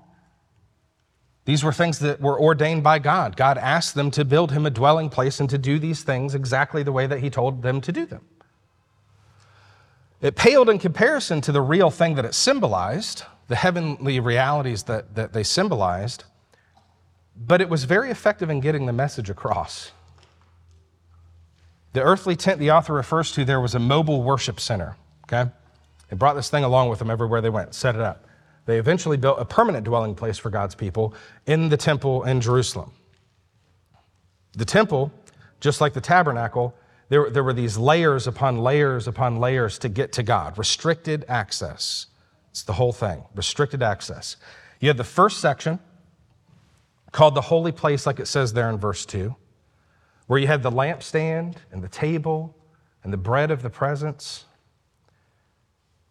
These 1.44 1.62
were 1.62 1.72
things 1.72 2.00
that 2.00 2.20
were 2.20 2.40
ordained 2.40 2.82
by 2.82 2.98
God. 2.98 3.36
God 3.36 3.56
asked 3.56 3.94
them 3.94 4.10
to 4.12 4.24
build 4.24 4.50
him 4.50 4.66
a 4.66 4.70
dwelling 4.70 5.08
place 5.08 5.38
and 5.38 5.48
to 5.50 5.58
do 5.58 5.78
these 5.78 6.02
things 6.02 6.34
exactly 6.34 6.82
the 6.82 6.90
way 6.90 7.06
that 7.06 7.20
he 7.20 7.30
told 7.30 7.62
them 7.62 7.80
to 7.82 7.92
do 7.92 8.04
them. 8.04 8.24
It 10.20 10.34
paled 10.34 10.68
in 10.68 10.78
comparison 10.78 11.40
to 11.42 11.52
the 11.52 11.60
real 11.60 11.90
thing 11.90 12.16
that 12.16 12.24
it 12.24 12.34
symbolized, 12.34 13.22
the 13.46 13.54
heavenly 13.54 14.18
realities 14.18 14.84
that, 14.84 15.14
that 15.14 15.32
they 15.32 15.44
symbolized, 15.44 16.24
but 17.36 17.60
it 17.60 17.68
was 17.68 17.84
very 17.84 18.10
effective 18.10 18.50
in 18.50 18.60
getting 18.60 18.86
the 18.86 18.92
message 18.92 19.30
across. 19.30 19.92
The 21.92 22.02
earthly 22.02 22.34
tent 22.34 22.58
the 22.58 22.70
author 22.72 22.94
refers 22.94 23.30
to 23.32 23.44
there 23.44 23.60
was 23.60 23.74
a 23.74 23.78
mobile 23.78 24.22
worship 24.22 24.58
center, 24.58 24.96
okay? 25.24 25.50
They 26.08 26.16
brought 26.16 26.34
this 26.34 26.50
thing 26.50 26.64
along 26.64 26.88
with 26.88 26.98
them 26.98 27.10
everywhere 27.10 27.40
they 27.40 27.50
went, 27.50 27.74
set 27.74 27.94
it 27.94 28.00
up. 28.00 28.26
They 28.66 28.78
eventually 28.78 29.16
built 29.16 29.40
a 29.40 29.44
permanent 29.44 29.84
dwelling 29.84 30.14
place 30.14 30.38
for 30.38 30.50
God's 30.50 30.74
people 30.74 31.14
in 31.46 31.68
the 31.68 31.76
temple 31.76 32.24
in 32.24 32.40
Jerusalem. 32.40 32.92
The 34.56 34.64
temple, 34.64 35.12
just 35.60 35.80
like 35.80 35.92
the 35.92 36.00
tabernacle, 36.00 36.74
there, 37.08 37.30
there 37.30 37.44
were 37.44 37.52
these 37.52 37.78
layers 37.78 38.26
upon 38.26 38.58
layers 38.58 39.06
upon 39.06 39.38
layers 39.38 39.78
to 39.80 39.88
get 39.88 40.12
to 40.12 40.22
God, 40.22 40.58
restricted 40.58 41.24
access. 41.28 42.06
It's 42.50 42.62
the 42.62 42.72
whole 42.72 42.92
thing, 42.92 43.22
restricted 43.34 43.82
access. 43.82 44.36
You 44.80 44.88
had 44.88 44.96
the 44.96 45.04
first 45.04 45.40
section 45.40 45.78
called 47.12 47.34
the 47.34 47.42
holy 47.42 47.72
place, 47.72 48.06
like 48.06 48.18
it 48.18 48.26
says 48.26 48.52
there 48.52 48.68
in 48.68 48.78
verse 48.78 49.06
2, 49.06 49.36
where 50.26 50.40
you 50.40 50.48
had 50.48 50.62
the 50.62 50.70
lampstand 50.70 51.56
and 51.70 51.82
the 51.82 51.88
table 51.88 52.56
and 53.04 53.12
the 53.12 53.16
bread 53.16 53.52
of 53.52 53.62
the 53.62 53.70
presence 53.70 54.45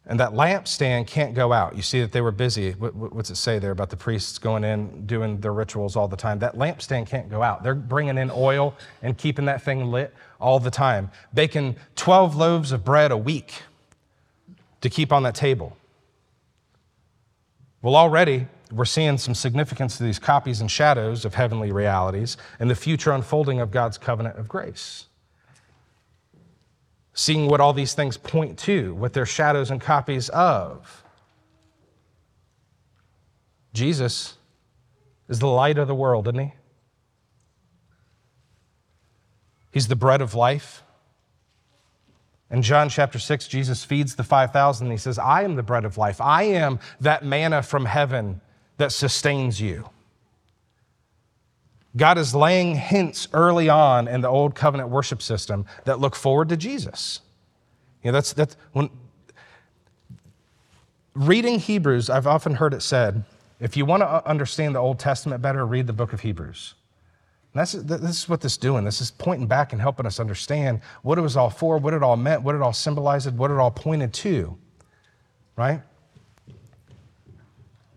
and 0.08 0.20
that 0.20 0.32
lampstand 0.32 1.08
can't 1.08 1.34
go 1.34 1.52
out. 1.52 1.76
You 1.76 1.82
see 1.82 2.00
that 2.02 2.12
they 2.12 2.22
were 2.22 2.32
busy. 2.32 2.74
What's 2.74 3.32
it 3.32 3.38
say 3.38 3.58
there 3.58 3.72
about 3.72 3.90
the 3.90 3.98
priests 3.98 4.38
going 4.38 4.64
in, 4.64 5.06
doing 5.08 5.40
their 5.40 5.54
rituals 5.54 5.96
all 5.96 6.08
the 6.08 6.16
time? 6.16 6.40
That 6.40 6.56
lampstand 6.56 7.08
can't 7.08 7.30
go 7.30 7.42
out. 7.42 7.64
They're 7.64 7.74
bringing 7.74 8.18
in 8.18 8.30
oil 8.34 8.76
and 9.02 9.18
keeping 9.18 9.46
that 9.46 9.64
thing 9.64 9.90
lit 9.92 10.14
all 10.40 10.60
the 10.60 10.70
time, 10.70 11.10
baking 11.34 11.78
12 11.96 12.36
loaves 12.36 12.72
of 12.72 12.86
bread 12.86 13.12
a 13.12 13.18
week 13.18 13.64
to 14.82 14.90
keep 14.90 15.12
on 15.12 15.24
that 15.24 15.34
table. 15.34 15.76
Well, 17.82 17.96
already 17.96 18.48
we're 18.72 18.86
seeing 18.86 19.18
some 19.18 19.34
significance 19.34 19.98
to 19.98 20.04
these 20.04 20.20
copies 20.20 20.62
and 20.62 20.70
shadows 20.70 21.26
of 21.26 21.34
heavenly 21.34 21.72
realities 21.72 22.38
and 22.60 22.70
the 22.70 22.76
future 22.76 23.12
unfolding 23.12 23.60
of 23.60 23.72
God's 23.72 23.98
covenant 23.98 24.38
of 24.38 24.48
grace 24.48 25.06
seeing 27.16 27.48
what 27.48 27.62
all 27.62 27.74
these 27.74 27.94
things 27.94 28.18
point 28.18 28.60
to, 28.60 28.94
what 28.94 29.14
they're 29.14 29.26
shadows 29.26 29.72
and 29.72 29.82
copies 29.82 30.30
of. 30.30 31.04
Jesus 33.74 34.38
is 35.28 35.40
the 35.40 35.48
light 35.48 35.78
of 35.78 35.88
the 35.88 35.96
world, 35.96 36.28
isn't 36.28 36.40
he? 36.40 36.54
He's 39.72 39.88
the 39.88 39.96
bread 39.96 40.22
of 40.22 40.36
life. 40.36 40.84
In 42.52 42.62
John 42.62 42.90
chapter 42.90 43.18
6, 43.18 43.48
Jesus 43.48 43.84
feeds 43.84 44.16
the 44.16 44.24
5,000 44.24 44.86
and 44.86 44.92
he 44.92 44.98
says, 44.98 45.18
I 45.18 45.44
am 45.44 45.56
the 45.56 45.64
bread 45.64 45.86
of 45.86 45.98
life. 45.98 46.22
I 46.22 46.44
am 46.44 46.80
that 47.00 47.26
manna 47.26 47.64
from 47.64 47.86
heaven 47.86 48.42
that 48.78 48.92
sustains 48.92 49.60
you. 49.60 49.90
God 51.98 52.18
is 52.18 52.36
laying 52.36 52.76
hints 52.76 53.28
early 53.34 53.70
on 53.70 54.08
in 54.08 54.22
the 54.22 54.28
old 54.28 54.54
covenant 54.54 54.90
worship 54.90 55.22
system 55.22 55.66
that 55.86 56.00
look 56.00 56.16
forward 56.16 56.50
to 56.50 56.58
Jesus. 56.58 57.22
You 58.04 58.12
know, 58.12 58.14
that's, 58.14 58.34
that's 58.34 58.58
when 58.74 58.90
reading 61.14 61.60
Hebrews, 61.60 62.10
I've 62.10 62.28
often 62.28 62.56
heard 62.56 62.74
it 62.74 62.82
said, 62.82 63.24
if 63.60 63.78
you 63.78 63.86
want 63.86 64.02
to 64.02 64.28
understand 64.28 64.76
the 64.76 64.80
Old 64.80 65.00
Testament 65.00 65.42
better, 65.42 65.66
read 65.66 65.88
the 65.88 65.94
book 65.94 66.12
of 66.12 66.22
Hebrews. 66.22 66.74
And 67.54 67.62
that's, 67.62 67.72
this 67.72 68.24
is 68.24 68.30
what 68.30 68.42
this 68.42 68.54
is 68.54 68.58
doing. 68.58 68.84
This 68.84 69.00
is 69.00 69.12
pointing 69.12 69.48
back 69.48 69.72
and 69.72 69.82
helping 69.82 70.06
us 70.06 70.20
understand 70.20 70.82
what 71.04 71.18
it 71.18 71.22
was 71.22 71.38
all 71.38 71.50
for, 71.50 71.78
what 71.78 71.94
it 71.94 72.04
all 72.04 72.18
meant, 72.18 72.42
what 72.42 72.54
it 72.54 72.62
all 72.62 72.74
symbolized, 72.74 73.38
what 73.38 73.50
it 73.50 73.58
all 73.58 73.72
pointed 73.72 74.14
to. 74.14 74.58
Right? 75.56 75.82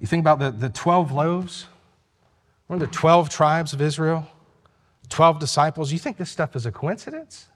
You 0.01 0.07
think 0.07 0.21
about 0.21 0.39
the, 0.39 0.53
the 0.53 0.69
12 0.69 1.11
loaves 1.11 1.67
of 2.77 2.81
the 2.81 2.87
12 2.87 3.31
tribes 3.31 3.73
of 3.73 3.81
Israel, 3.81 4.27
12 5.09 5.39
disciples. 5.39 5.93
You 5.93 5.99
think 5.99 6.17
this 6.17 6.31
stuff 6.31 6.55
is 6.55 6.67
a 6.67 6.73
coincidence? 6.73 7.49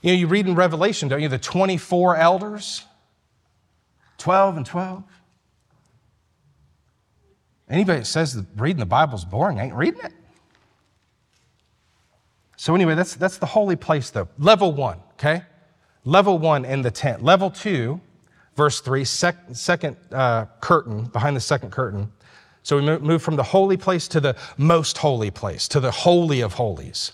You 0.00 0.12
know, 0.12 0.18
you 0.18 0.26
read 0.26 0.48
in 0.48 0.56
Revelation, 0.56 1.08
don't 1.08 1.22
you? 1.22 1.28
The 1.28 1.38
24 1.38 2.16
elders, 2.16 2.84
12 4.18 4.56
and 4.56 4.66
12. 4.66 5.04
Anybody 7.68 8.00
that 8.00 8.06
says 8.06 8.34
that 8.34 8.44
reading 8.56 8.80
the 8.80 8.86
Bible 8.86 9.14
is 9.14 9.24
boring 9.24 9.58
ain't 9.58 9.74
reading 9.74 10.00
it. 10.04 10.12
So, 12.56 12.74
anyway, 12.74 12.94
that's, 12.94 13.14
that's 13.14 13.38
the 13.38 13.46
holy 13.46 13.76
place, 13.76 14.10
though. 14.10 14.28
Level 14.38 14.72
one, 14.72 14.98
okay? 15.14 15.42
Level 16.04 16.38
one 16.38 16.64
in 16.64 16.82
the 16.82 16.90
tent. 16.90 17.22
Level 17.22 17.50
two 17.50 18.00
verse 18.56 18.80
3, 18.80 19.04
sec, 19.04 19.36
second 19.52 19.96
uh, 20.12 20.46
curtain, 20.60 21.04
behind 21.04 21.36
the 21.36 21.40
second 21.40 21.70
curtain. 21.70 22.12
So 22.62 22.76
we 22.76 22.98
move 22.98 23.22
from 23.22 23.36
the 23.36 23.42
holy 23.42 23.76
place 23.76 24.06
to 24.08 24.20
the 24.20 24.36
most 24.56 24.98
holy 24.98 25.30
place, 25.30 25.66
to 25.68 25.80
the 25.80 25.90
holy 25.90 26.40
of 26.40 26.54
holies. 26.54 27.12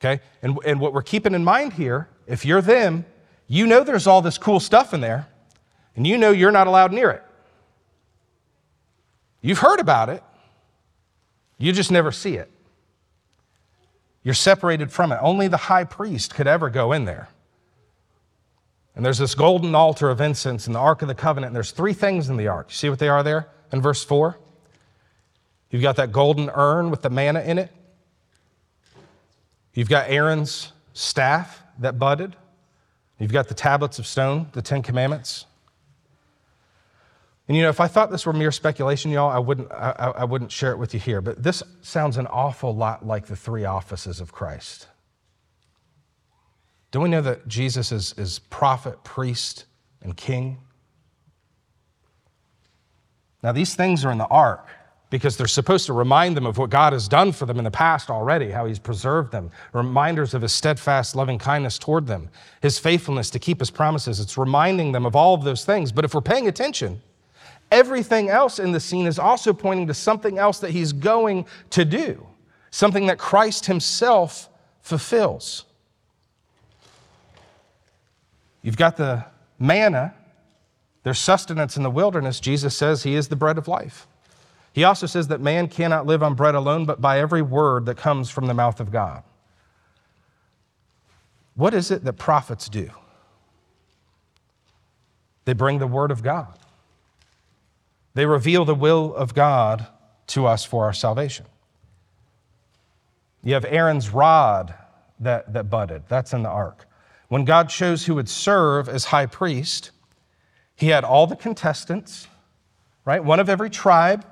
Okay? 0.00 0.22
And, 0.42 0.58
and 0.64 0.80
what 0.80 0.92
we're 0.92 1.02
keeping 1.02 1.34
in 1.34 1.42
mind 1.42 1.72
here, 1.72 2.08
if 2.26 2.44
you're 2.44 2.62
them, 2.62 3.04
you 3.48 3.66
know 3.66 3.82
there's 3.82 4.06
all 4.06 4.22
this 4.22 4.38
cool 4.38 4.60
stuff 4.60 4.94
in 4.94 5.00
there, 5.00 5.28
and 5.96 6.06
you 6.06 6.18
know 6.18 6.30
you're 6.30 6.52
not 6.52 6.66
allowed 6.66 6.92
near 6.92 7.10
it. 7.10 7.22
You've 9.40 9.58
heard 9.58 9.80
about 9.80 10.08
it, 10.08 10.22
you 11.58 11.72
just 11.72 11.90
never 11.90 12.12
see 12.12 12.34
it. 12.34 12.50
You're 14.22 14.34
separated 14.34 14.90
from 14.90 15.12
it. 15.12 15.18
Only 15.22 15.48
the 15.48 15.56
high 15.56 15.84
priest 15.84 16.34
could 16.34 16.48
ever 16.48 16.68
go 16.68 16.92
in 16.92 17.04
there. 17.04 17.28
And 18.96 19.04
there's 19.04 19.18
this 19.18 19.34
golden 19.34 19.74
altar 19.74 20.08
of 20.08 20.22
incense 20.22 20.66
and 20.66 20.74
the 20.74 20.80
Ark 20.80 21.02
of 21.02 21.08
the 21.08 21.14
Covenant. 21.14 21.50
And 21.50 21.56
there's 21.56 21.70
three 21.70 21.92
things 21.92 22.30
in 22.30 22.38
the 22.38 22.48
Ark. 22.48 22.68
You 22.70 22.74
see 22.74 22.88
what 22.88 22.98
they 22.98 23.08
are 23.08 23.22
there 23.22 23.48
in 23.70 23.82
verse 23.82 24.02
4? 24.02 24.38
You've 25.70 25.82
got 25.82 25.96
that 25.96 26.12
golden 26.12 26.50
urn 26.54 26.90
with 26.90 27.02
the 27.02 27.10
manna 27.10 27.40
in 27.40 27.58
it. 27.58 27.70
You've 29.74 29.90
got 29.90 30.08
Aaron's 30.08 30.72
staff 30.94 31.62
that 31.78 31.98
budded. 31.98 32.34
You've 33.18 33.32
got 33.32 33.48
the 33.48 33.54
tablets 33.54 33.98
of 33.98 34.06
stone, 34.06 34.48
the 34.52 34.62
Ten 34.62 34.82
Commandments. 34.82 35.44
And 37.48 37.56
you 37.56 37.62
know, 37.62 37.68
if 37.68 37.80
I 37.80 37.86
thought 37.86 38.10
this 38.10 38.24
were 38.24 38.32
mere 38.32 38.50
speculation, 38.50 39.10
y'all, 39.10 39.30
I 39.30 39.38
wouldn't, 39.38 39.70
I, 39.70 40.14
I 40.16 40.24
wouldn't 40.24 40.50
share 40.50 40.72
it 40.72 40.78
with 40.78 40.94
you 40.94 41.00
here. 41.00 41.20
But 41.20 41.42
this 41.42 41.62
sounds 41.82 42.16
an 42.16 42.26
awful 42.26 42.74
lot 42.74 43.06
like 43.06 43.26
the 43.26 43.36
three 43.36 43.66
offices 43.66 44.20
of 44.20 44.32
Christ. 44.32 44.88
Don't 46.90 47.02
we 47.02 47.08
know 47.08 47.22
that 47.22 47.48
Jesus 47.48 47.92
is, 47.92 48.14
is 48.16 48.38
prophet, 48.38 49.02
priest, 49.04 49.66
and 50.02 50.16
king? 50.16 50.58
Now, 53.42 53.52
these 53.52 53.74
things 53.74 54.04
are 54.04 54.10
in 54.10 54.18
the 54.18 54.26
ark 54.26 54.66
because 55.10 55.36
they're 55.36 55.46
supposed 55.46 55.86
to 55.86 55.92
remind 55.92 56.36
them 56.36 56.46
of 56.46 56.58
what 56.58 56.70
God 56.70 56.92
has 56.92 57.06
done 57.06 57.30
for 57.32 57.46
them 57.46 57.58
in 57.58 57.64
the 57.64 57.70
past 57.70 58.10
already, 58.10 58.50
how 58.50 58.66
He's 58.66 58.78
preserved 58.78 59.30
them, 59.30 59.50
reminders 59.72 60.34
of 60.34 60.42
His 60.42 60.52
steadfast 60.52 61.14
loving 61.14 61.38
kindness 61.38 61.78
toward 61.78 62.06
them, 62.06 62.28
His 62.60 62.78
faithfulness 62.78 63.30
to 63.30 63.38
keep 63.38 63.60
His 63.60 63.70
promises. 63.70 64.18
It's 64.18 64.36
reminding 64.36 64.92
them 64.92 65.06
of 65.06 65.14
all 65.14 65.34
of 65.34 65.44
those 65.44 65.64
things. 65.64 65.92
But 65.92 66.04
if 66.04 66.14
we're 66.14 66.22
paying 66.22 66.48
attention, 66.48 67.00
everything 67.70 68.30
else 68.30 68.58
in 68.58 68.72
the 68.72 68.80
scene 68.80 69.06
is 69.06 69.18
also 69.18 69.52
pointing 69.52 69.86
to 69.86 69.94
something 69.94 70.38
else 70.38 70.58
that 70.58 70.70
He's 70.72 70.92
going 70.92 71.46
to 71.70 71.84
do, 71.84 72.26
something 72.70 73.06
that 73.06 73.18
Christ 73.18 73.66
Himself 73.66 74.48
fulfills. 74.80 75.66
You've 78.66 78.76
got 78.76 78.96
the 78.96 79.24
manna, 79.60 80.12
there's 81.04 81.20
sustenance 81.20 81.76
in 81.76 81.84
the 81.84 81.90
wilderness. 81.90 82.40
Jesus 82.40 82.76
says 82.76 83.04
He 83.04 83.14
is 83.14 83.28
the 83.28 83.36
bread 83.36 83.58
of 83.58 83.68
life. 83.68 84.08
He 84.72 84.82
also 84.82 85.06
says 85.06 85.28
that 85.28 85.40
man 85.40 85.68
cannot 85.68 86.04
live 86.04 86.20
on 86.20 86.34
bread 86.34 86.56
alone, 86.56 86.84
but 86.84 87.00
by 87.00 87.20
every 87.20 87.42
word 87.42 87.86
that 87.86 87.96
comes 87.96 88.28
from 88.28 88.46
the 88.46 88.54
mouth 88.54 88.80
of 88.80 88.90
God. 88.90 89.22
What 91.54 91.74
is 91.74 91.92
it 91.92 92.02
that 92.02 92.14
prophets 92.14 92.68
do? 92.68 92.90
They 95.44 95.52
bring 95.52 95.78
the 95.78 95.86
word 95.86 96.10
of 96.10 96.24
God. 96.24 96.58
They 98.14 98.26
reveal 98.26 98.64
the 98.64 98.74
will 98.74 99.14
of 99.14 99.32
God 99.32 99.86
to 100.26 100.44
us 100.46 100.64
for 100.64 100.86
our 100.86 100.92
salvation. 100.92 101.46
You 103.44 103.54
have 103.54 103.64
Aaron's 103.64 104.10
rod 104.10 104.74
that, 105.20 105.52
that 105.52 105.70
budded, 105.70 106.02
that's 106.08 106.32
in 106.32 106.42
the 106.42 106.48
ark. 106.48 106.86
When 107.28 107.44
God 107.44 107.68
chose 107.68 108.06
who 108.06 108.14
would 108.14 108.28
serve 108.28 108.88
as 108.88 109.06
high 109.06 109.26
priest, 109.26 109.90
he 110.74 110.88
had 110.88 111.04
all 111.04 111.26
the 111.26 111.36
contestants, 111.36 112.28
right? 113.04 113.22
One 113.22 113.40
of 113.40 113.48
every 113.48 113.70
tribe 113.70 114.24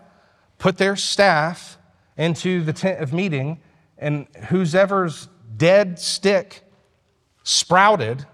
put 0.58 0.78
their 0.78 0.96
staff 0.96 1.78
into 2.16 2.62
the 2.62 2.72
tent 2.72 3.00
of 3.00 3.12
meeting, 3.12 3.60
and 3.98 4.26
whoever's 4.48 5.28
dead 5.56 5.98
stick 5.98 6.62
sprouted 7.42 8.26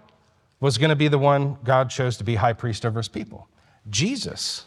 was 0.61 0.77
going 0.77 0.91
to 0.91 0.97
be 0.97 1.09
the 1.09 1.19
one 1.19 1.57
God 1.65 1.89
chose 1.89 2.19
to 2.19 2.25
be 2.25 2.35
high 2.35 2.53
priest 2.53 2.85
over 2.85 2.99
his 2.99 3.09
people. 3.09 3.49
Jesus 3.89 4.67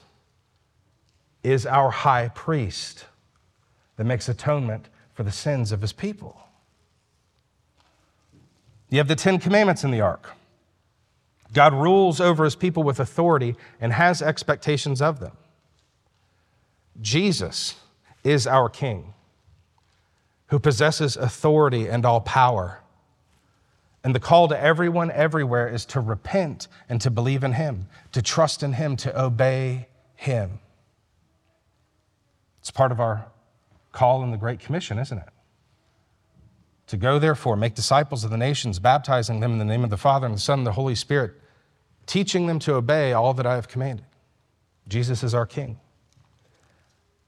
is 1.43 1.65
our 1.65 1.91
high 1.91 2.29
priest 2.29 3.05
that 3.97 4.05
makes 4.05 4.27
atonement 4.27 4.89
for 5.13 5.23
the 5.23 5.31
sins 5.31 5.71
of 5.71 5.81
his 5.81 5.93
people. 5.93 6.39
You 8.93 8.99
have 8.99 9.07
the 9.07 9.15
Ten 9.15 9.39
Commandments 9.39 9.83
in 9.83 9.89
the 9.89 10.01
ark. 10.01 10.29
God 11.51 11.73
rules 11.73 12.21
over 12.21 12.43
his 12.43 12.55
people 12.55 12.83
with 12.83 12.99
authority 12.99 13.55
and 13.81 13.91
has 13.91 14.21
expectations 14.21 15.01
of 15.01 15.19
them. 15.19 15.31
Jesus 17.01 17.73
is 18.23 18.45
our 18.45 18.69
King 18.69 19.15
who 20.49 20.59
possesses 20.59 21.17
authority 21.17 21.87
and 21.87 22.05
all 22.05 22.21
power. 22.21 22.81
And 24.03 24.13
the 24.13 24.19
call 24.19 24.47
to 24.49 24.61
everyone 24.61 25.09
everywhere 25.09 25.67
is 25.67 25.85
to 25.85 25.99
repent 25.99 26.67
and 26.87 27.01
to 27.01 27.09
believe 27.09 27.43
in 27.43 27.53
Him, 27.53 27.87
to 28.11 28.21
trust 28.21 28.61
in 28.61 28.73
Him, 28.73 28.95
to 28.97 29.19
obey 29.19 29.87
Him. 30.15 30.59
It's 32.59 32.69
part 32.69 32.91
of 32.91 32.99
our 32.99 33.25
call 33.91 34.23
in 34.23 34.29
the 34.29 34.37
Great 34.37 34.59
Commission, 34.59 34.99
isn't 34.99 35.17
it? 35.17 35.32
To 36.87 36.97
go, 36.97 37.17
therefore, 37.17 37.55
make 37.55 37.75
disciples 37.75 38.23
of 38.23 38.31
the 38.31 38.37
nations, 38.37 38.77
baptizing 38.79 39.39
them 39.39 39.53
in 39.53 39.57
the 39.57 39.65
name 39.65 39.83
of 39.83 39.89
the 39.89 39.97
Father 39.97 40.25
and 40.25 40.35
the 40.35 40.39
Son 40.39 40.59
and 40.59 40.67
the 40.67 40.73
Holy 40.73 40.95
Spirit, 40.95 41.33
teaching 42.05 42.47
them 42.47 42.59
to 42.59 42.75
obey 42.75 43.13
all 43.13 43.33
that 43.33 43.45
I 43.45 43.55
have 43.55 43.67
commanded. 43.67 44.05
Jesus 44.87 45.23
is 45.23 45.33
our 45.33 45.45
King. 45.45 45.79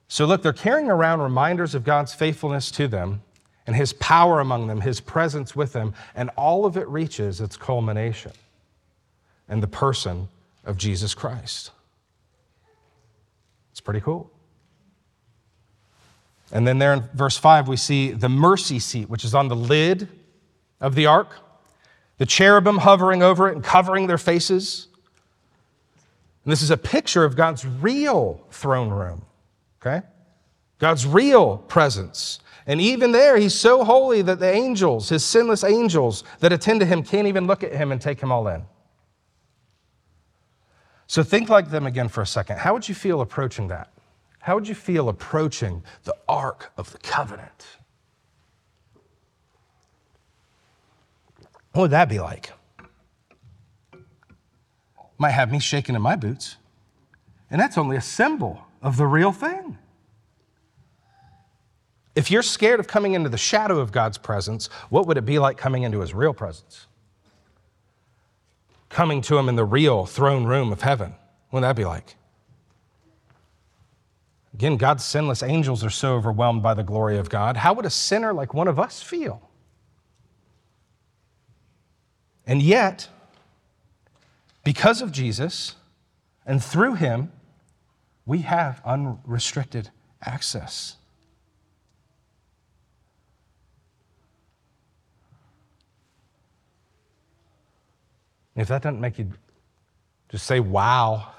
So, 0.08 0.24
look, 0.26 0.42
they're 0.42 0.52
carrying 0.52 0.90
around 0.90 1.20
reminders 1.20 1.74
of 1.74 1.84
God's 1.84 2.14
faithfulness 2.14 2.70
to 2.72 2.86
them 2.86 3.22
and 3.66 3.74
his 3.74 3.92
power 3.94 4.40
among 4.40 4.68
them, 4.68 4.80
his 4.80 5.00
presence 5.00 5.56
with 5.56 5.72
them, 5.72 5.94
and 6.14 6.30
all 6.36 6.64
of 6.64 6.76
it 6.76 6.86
reaches 6.88 7.40
its 7.40 7.56
culmination 7.56 8.32
in 9.48 9.60
the 9.60 9.66
person 9.66 10.28
of 10.64 10.76
Jesus 10.76 11.14
Christ. 11.14 11.72
It's 13.72 13.80
pretty 13.80 14.00
cool. 14.00 14.30
And 16.52 16.66
then 16.66 16.78
there 16.78 16.92
in 16.92 17.02
verse 17.14 17.36
5, 17.36 17.68
we 17.68 17.76
see 17.76 18.12
the 18.12 18.28
mercy 18.28 18.78
seat, 18.78 19.08
which 19.08 19.24
is 19.24 19.34
on 19.34 19.48
the 19.48 19.56
lid 19.56 20.08
of 20.80 20.94
the 20.94 21.06
ark, 21.06 21.34
the 22.18 22.26
cherubim 22.26 22.78
hovering 22.78 23.22
over 23.22 23.48
it 23.48 23.54
and 23.54 23.64
covering 23.64 24.06
their 24.06 24.18
faces. 24.18 24.88
And 26.44 26.52
this 26.52 26.62
is 26.62 26.70
a 26.70 26.76
picture 26.76 27.24
of 27.24 27.36
God's 27.36 27.66
real 27.66 28.46
throne 28.50 28.90
room 28.90 29.26
okay? 29.86 30.06
God's 30.78 31.06
real 31.06 31.58
presence. 31.58 32.40
And 32.66 32.80
even 32.80 33.12
there, 33.12 33.36
he's 33.36 33.54
so 33.54 33.84
holy 33.84 34.22
that 34.22 34.40
the 34.40 34.52
angels, 34.52 35.08
his 35.08 35.24
sinless 35.24 35.64
angels 35.64 36.24
that 36.40 36.52
attend 36.52 36.80
to 36.80 36.86
him, 36.86 37.02
can't 37.02 37.28
even 37.28 37.46
look 37.46 37.62
at 37.62 37.72
him 37.72 37.92
and 37.92 38.00
take 38.00 38.20
him 38.20 38.32
all 38.32 38.48
in. 38.48 38.64
So 41.06 41.22
think 41.22 41.48
like 41.48 41.70
them 41.70 41.86
again 41.86 42.08
for 42.08 42.20
a 42.20 42.26
second. 42.26 42.58
How 42.58 42.72
would 42.72 42.88
you 42.88 42.94
feel 42.94 43.20
approaching 43.20 43.68
that? 43.68 43.92
How 44.46 44.54
would 44.54 44.68
you 44.68 44.76
feel 44.76 45.08
approaching 45.08 45.82
the 46.04 46.14
Ark 46.28 46.72
of 46.76 46.92
the 46.92 46.98
Covenant? 46.98 47.66
What 51.72 51.82
would 51.82 51.90
that 51.90 52.08
be 52.08 52.20
like? 52.20 52.52
Might 55.18 55.32
have 55.32 55.50
me 55.50 55.58
shaking 55.58 55.96
in 55.96 56.00
my 56.00 56.14
boots. 56.14 56.58
And 57.50 57.60
that's 57.60 57.76
only 57.76 57.96
a 57.96 58.00
symbol 58.00 58.64
of 58.82 58.96
the 58.96 59.06
real 59.08 59.32
thing. 59.32 59.78
If 62.14 62.30
you're 62.30 62.42
scared 62.42 62.78
of 62.78 62.86
coming 62.86 63.14
into 63.14 63.28
the 63.28 63.36
shadow 63.36 63.80
of 63.80 63.90
God's 63.90 64.16
presence, 64.16 64.68
what 64.90 65.08
would 65.08 65.18
it 65.18 65.26
be 65.26 65.40
like 65.40 65.56
coming 65.56 65.82
into 65.82 65.98
his 65.98 66.14
real 66.14 66.32
presence? 66.32 66.86
Coming 68.90 69.22
to 69.22 69.38
him 69.38 69.48
in 69.48 69.56
the 69.56 69.64
real 69.64 70.06
throne 70.06 70.44
room 70.44 70.70
of 70.70 70.82
heaven. 70.82 71.16
What 71.50 71.62
would 71.62 71.68
that 71.68 71.74
be 71.74 71.84
like? 71.84 72.14
Again, 74.56 74.78
God's 74.78 75.04
sinless 75.04 75.42
angels 75.42 75.84
are 75.84 75.90
so 75.90 76.14
overwhelmed 76.14 76.62
by 76.62 76.72
the 76.72 76.82
glory 76.82 77.18
of 77.18 77.28
God. 77.28 77.58
How 77.58 77.74
would 77.74 77.84
a 77.84 77.90
sinner 77.90 78.32
like 78.32 78.54
one 78.54 78.68
of 78.68 78.80
us 78.80 79.02
feel? 79.02 79.50
And 82.46 82.62
yet, 82.62 83.06
because 84.64 85.02
of 85.02 85.12
Jesus 85.12 85.74
and 86.46 86.64
through 86.64 86.94
him, 86.94 87.30
we 88.24 88.38
have 88.38 88.80
unrestricted 88.82 89.90
access. 90.24 90.96
If 98.54 98.68
that 98.68 98.80
doesn't 98.80 99.02
make 99.02 99.18
you 99.18 99.32
just 100.30 100.46
say, 100.46 100.60
wow, 100.60 101.34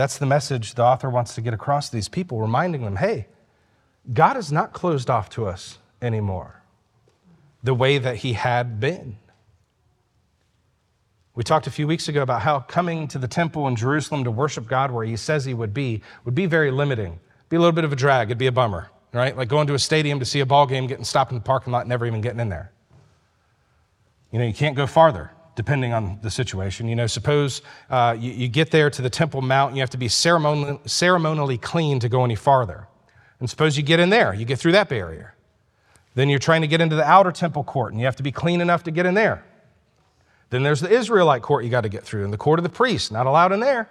that's 0.00 0.16
the 0.16 0.24
message 0.24 0.74
the 0.74 0.82
author 0.82 1.10
wants 1.10 1.34
to 1.34 1.42
get 1.42 1.52
across 1.52 1.90
to 1.90 1.96
these 1.96 2.08
people, 2.08 2.40
reminding 2.40 2.84
them 2.84 2.96
hey, 2.96 3.26
God 4.12 4.38
is 4.38 4.50
not 4.50 4.72
closed 4.72 5.10
off 5.10 5.28
to 5.30 5.46
us 5.46 5.78
anymore 6.00 6.62
the 7.62 7.74
way 7.74 7.98
that 7.98 8.16
He 8.16 8.32
had 8.32 8.80
been. 8.80 9.18
We 11.34 11.44
talked 11.44 11.66
a 11.66 11.70
few 11.70 11.86
weeks 11.86 12.08
ago 12.08 12.22
about 12.22 12.40
how 12.40 12.60
coming 12.60 13.08
to 13.08 13.18
the 13.18 13.28
temple 13.28 13.68
in 13.68 13.76
Jerusalem 13.76 14.24
to 14.24 14.30
worship 14.30 14.66
God 14.66 14.90
where 14.90 15.04
he 15.04 15.16
says 15.16 15.44
he 15.44 15.54
would 15.54 15.72
be 15.72 16.02
would 16.24 16.34
be 16.34 16.46
very 16.46 16.70
limiting. 16.70 17.20
Be 17.50 17.56
a 17.56 17.60
little 17.60 17.72
bit 17.72 17.84
of 17.84 17.92
a 17.92 17.96
drag, 17.96 18.28
it'd 18.28 18.38
be 18.38 18.46
a 18.46 18.52
bummer, 18.52 18.90
right? 19.12 19.36
Like 19.36 19.48
going 19.48 19.66
to 19.66 19.74
a 19.74 19.78
stadium 19.78 20.18
to 20.18 20.24
see 20.24 20.40
a 20.40 20.46
ball 20.46 20.66
game, 20.66 20.86
getting 20.86 21.04
stopped 21.04 21.30
in 21.30 21.36
the 21.36 21.44
parking 21.44 21.72
lot, 21.72 21.86
never 21.86 22.06
even 22.06 22.20
getting 22.20 22.40
in 22.40 22.48
there. 22.48 22.72
You 24.32 24.38
know, 24.38 24.46
you 24.46 24.54
can't 24.54 24.76
go 24.76 24.86
farther 24.86 25.30
depending 25.60 25.92
on 25.92 26.18
the 26.22 26.30
situation. 26.30 26.88
You 26.88 26.96
know, 26.96 27.06
suppose 27.06 27.60
uh, 27.90 28.16
you, 28.18 28.32
you, 28.32 28.48
get 28.48 28.70
there 28.70 28.88
to 28.88 29.02
the 29.02 29.10
Temple 29.10 29.42
Mount 29.42 29.68
and 29.68 29.76
you 29.76 29.82
have 29.82 29.90
to 29.90 29.98
be 29.98 30.08
ceremonially, 30.08 30.80
ceremonially 30.86 31.58
clean 31.58 32.00
to 32.00 32.08
go 32.08 32.24
any 32.24 32.34
farther. 32.34 32.88
And 33.40 33.50
suppose 33.50 33.76
you 33.76 33.82
get 33.82 34.00
in 34.00 34.08
there, 34.08 34.32
you 34.32 34.46
get 34.46 34.58
through 34.58 34.72
that 34.72 34.88
barrier. 34.88 35.34
Then 36.14 36.30
you're 36.30 36.38
trying 36.38 36.62
to 36.62 36.66
get 36.66 36.80
into 36.80 36.96
the 36.96 37.04
outer 37.04 37.30
temple 37.30 37.62
court 37.62 37.92
and 37.92 38.00
you 38.00 38.06
have 38.06 38.16
to 38.16 38.22
be 38.22 38.32
clean 38.32 38.62
enough 38.62 38.84
to 38.84 38.90
get 38.90 39.04
in 39.04 39.12
there. 39.12 39.44
Then 40.48 40.62
there's 40.62 40.80
the 40.80 40.90
Israelite 40.90 41.42
court 41.42 41.62
you 41.62 41.70
got 41.70 41.82
to 41.82 41.90
get 41.90 42.04
through, 42.04 42.24
and 42.24 42.32
the 42.32 42.38
court 42.38 42.58
of 42.58 42.62
the 42.62 42.70
priests, 42.70 43.10
not 43.10 43.26
allowed 43.26 43.52
in 43.52 43.60
there, 43.60 43.86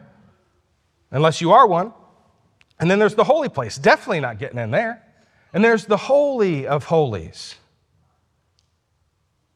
unless 1.11 1.39
you 1.39 1.51
are 1.51 1.67
one. 1.67 1.93
And 2.79 2.89
then 2.89 2.97
there's 2.97 3.13
the 3.13 3.23
holy 3.23 3.47
place, 3.47 3.77
definitely 3.77 4.21
not 4.21 4.39
getting 4.39 4.57
in 4.57 4.71
there. 4.71 5.03
And 5.53 5.63
there's 5.63 5.85
the 5.85 5.97
Holy 5.97 6.65
of 6.65 6.85
Holies, 6.85 7.55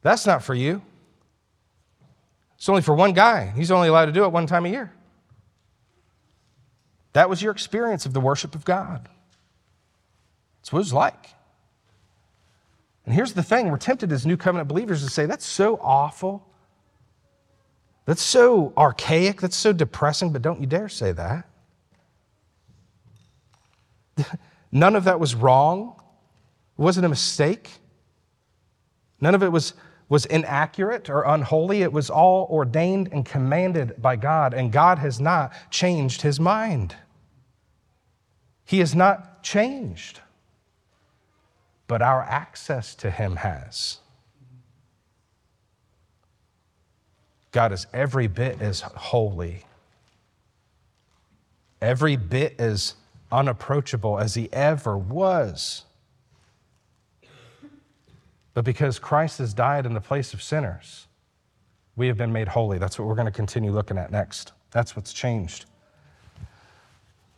That's 0.02 0.26
not 0.26 0.44
for 0.44 0.54
you. 0.54 0.80
It's 2.64 2.68
only 2.70 2.80
for 2.80 2.94
one 2.94 3.12
guy. 3.12 3.52
He's 3.54 3.70
only 3.70 3.88
allowed 3.88 4.06
to 4.06 4.12
do 4.12 4.24
it 4.24 4.32
one 4.32 4.46
time 4.46 4.64
a 4.64 4.70
year. 4.70 4.90
That 7.12 7.28
was 7.28 7.42
your 7.42 7.52
experience 7.52 8.06
of 8.06 8.14
the 8.14 8.20
worship 8.20 8.54
of 8.54 8.64
God. 8.64 9.06
That's 10.56 10.72
what 10.72 10.78
it 10.78 10.80
was 10.80 10.94
like. 10.94 11.28
And 13.04 13.14
here's 13.14 13.34
the 13.34 13.42
thing 13.42 13.70
we're 13.70 13.76
tempted 13.76 14.10
as 14.12 14.24
new 14.24 14.38
covenant 14.38 14.66
believers 14.66 15.04
to 15.04 15.10
say, 15.10 15.26
that's 15.26 15.44
so 15.44 15.78
awful. 15.82 16.48
That's 18.06 18.22
so 18.22 18.72
archaic. 18.78 19.42
That's 19.42 19.56
so 19.56 19.74
depressing, 19.74 20.32
but 20.32 20.40
don't 20.40 20.58
you 20.58 20.66
dare 20.66 20.88
say 20.88 21.12
that. 21.12 21.46
None 24.72 24.96
of 24.96 25.04
that 25.04 25.20
was 25.20 25.34
wrong. 25.34 25.96
It 26.78 26.82
wasn't 26.82 27.04
a 27.04 27.10
mistake. 27.10 27.72
None 29.20 29.34
of 29.34 29.42
it 29.42 29.52
was, 29.52 29.74
was 30.14 30.26
inaccurate 30.26 31.10
or 31.10 31.24
unholy. 31.24 31.82
It 31.82 31.92
was 31.92 32.08
all 32.08 32.46
ordained 32.48 33.08
and 33.10 33.26
commanded 33.26 34.00
by 34.00 34.14
God, 34.14 34.54
and 34.54 34.70
God 34.70 35.00
has 35.00 35.18
not 35.18 35.52
changed 35.72 36.22
his 36.22 36.38
mind. 36.38 36.94
He 38.64 38.78
has 38.78 38.94
not 38.94 39.42
changed, 39.42 40.20
but 41.88 42.00
our 42.00 42.22
access 42.22 42.94
to 42.94 43.10
him 43.10 43.34
has. 43.34 43.98
God 47.50 47.72
is 47.72 47.88
every 47.92 48.28
bit 48.28 48.62
as 48.62 48.82
holy, 48.82 49.64
every 51.82 52.14
bit 52.14 52.54
as 52.60 52.94
unapproachable 53.32 54.20
as 54.20 54.34
he 54.34 54.48
ever 54.52 54.96
was. 54.96 55.86
But 58.54 58.64
because 58.64 58.98
Christ 58.98 59.38
has 59.38 59.52
died 59.52 59.84
in 59.84 59.94
the 59.94 60.00
place 60.00 60.32
of 60.32 60.42
sinners, 60.42 61.08
we 61.96 62.06
have 62.06 62.16
been 62.16 62.32
made 62.32 62.48
holy. 62.48 62.78
That's 62.78 62.98
what 62.98 63.06
we're 63.06 63.14
going 63.14 63.26
to 63.26 63.32
continue 63.32 63.72
looking 63.72 63.98
at 63.98 64.10
next. 64.10 64.52
That's 64.70 64.96
what's 64.96 65.12
changed. 65.12 65.66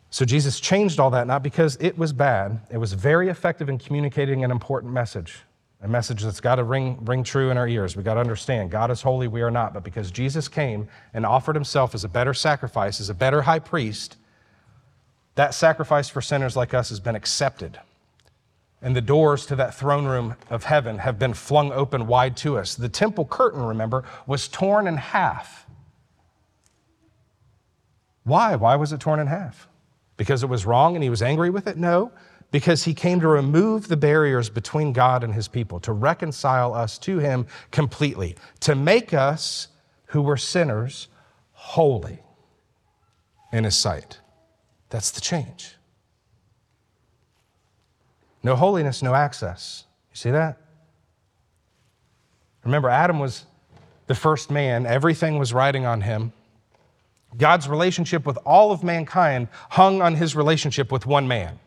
So 0.09 0.25
Jesus 0.25 0.59
changed 0.59 0.99
all 0.99 1.09
that 1.11 1.27
not 1.27 1.43
because 1.43 1.77
it 1.81 1.97
was 1.97 2.13
bad, 2.13 2.61
it 2.71 2.77
was 2.77 2.93
very 2.93 3.29
effective 3.29 3.67
in 3.67 3.77
communicating 3.77 4.43
an 4.43 4.51
important 4.51 4.93
message 4.93 5.43
a 5.81 5.87
message 5.87 6.23
that's 6.23 6.39
got 6.39 6.55
to 6.55 6.63
ring, 6.63 6.97
ring 7.05 7.23
true 7.23 7.51
in 7.51 7.57
our 7.57 7.67
ears. 7.67 7.95
We 7.95 8.03
got 8.03 8.15
to 8.15 8.19
understand 8.19 8.71
God 8.71 8.89
is 8.89 9.01
holy, 9.01 9.27
we 9.27 9.41
are 9.41 9.51
not. 9.51 9.73
But 9.73 9.83
because 9.83 10.09
Jesus 10.11 10.47
came 10.47 10.87
and 11.13 11.25
offered 11.25 11.55
himself 11.55 11.93
as 11.93 12.03
a 12.03 12.09
better 12.09 12.33
sacrifice, 12.33 12.99
as 12.99 13.09
a 13.09 13.13
better 13.13 13.43
high 13.43 13.59
priest, 13.59 14.17
that 15.35 15.53
sacrifice 15.53 16.09
for 16.09 16.19
sinners 16.19 16.55
like 16.55 16.73
us 16.73 16.89
has 16.89 16.99
been 16.99 17.15
accepted. 17.15 17.79
And 18.87 18.95
the 18.95 19.01
doors 19.01 19.45
to 19.47 19.55
that 19.57 19.75
throne 19.75 20.05
room 20.05 20.37
of 20.49 20.63
heaven 20.63 20.99
have 20.99 21.19
been 21.19 21.33
flung 21.33 21.73
open 21.73 22.07
wide 22.07 22.37
to 22.37 22.57
us. 22.57 22.73
The 22.73 22.87
temple 22.87 23.25
curtain, 23.25 23.61
remember, 23.61 24.05
was 24.25 24.47
torn 24.47 24.87
in 24.87 24.95
half. 24.95 25.67
Why? 28.23 28.55
Why 28.55 28.77
was 28.77 28.93
it 28.93 29.01
torn 29.01 29.19
in 29.19 29.27
half? 29.27 29.67
Because 30.15 30.41
it 30.41 30.47
was 30.47 30.65
wrong 30.65 30.95
and 30.95 31.03
he 31.03 31.09
was 31.09 31.21
angry 31.21 31.49
with 31.49 31.67
it? 31.67 31.75
No 31.75 32.13
because 32.49 32.85
he 32.85 32.93
came 32.93 33.19
to 33.19 33.27
remove 33.27 33.89
the 33.89 33.97
barriers 33.97 34.49
between 34.49 34.93
God 34.93 35.21
and 35.21 35.33
his 35.33 35.49
people, 35.49 35.81
to 35.81 35.91
reconcile 35.91 36.73
us 36.73 36.97
to 36.99 37.19
him 37.19 37.45
completely, 37.71 38.37
to 38.61 38.73
make 38.73 39.13
us 39.13 39.67
who 40.05 40.21
were 40.21 40.37
sinners 40.37 41.09
holy 41.51 42.19
in 43.51 43.65
his 43.65 43.75
sight. 43.75 44.21
That's 44.89 45.11
the 45.11 45.19
change. 45.19 45.75
No 48.43 48.55
holiness, 48.55 49.01
no 49.01 49.13
access. 49.13 49.85
You 50.11 50.17
see 50.17 50.31
that? 50.31 50.57
Remember, 52.63 52.89
Adam 52.89 53.19
was 53.19 53.45
the 54.07 54.15
first 54.15 54.49
man, 54.49 54.85
everything 54.85 55.37
was 55.37 55.53
riding 55.53 55.85
on 55.85 56.01
him. 56.01 56.31
God's 57.37 57.67
relationship 57.67 58.25
with 58.25 58.37
all 58.45 58.71
of 58.71 58.83
mankind 58.83 59.49
hung 59.69 60.01
on 60.01 60.15
his 60.15 60.35
relationship 60.35 60.91
with 60.91 61.05
one 61.05 61.27
man. 61.27 61.59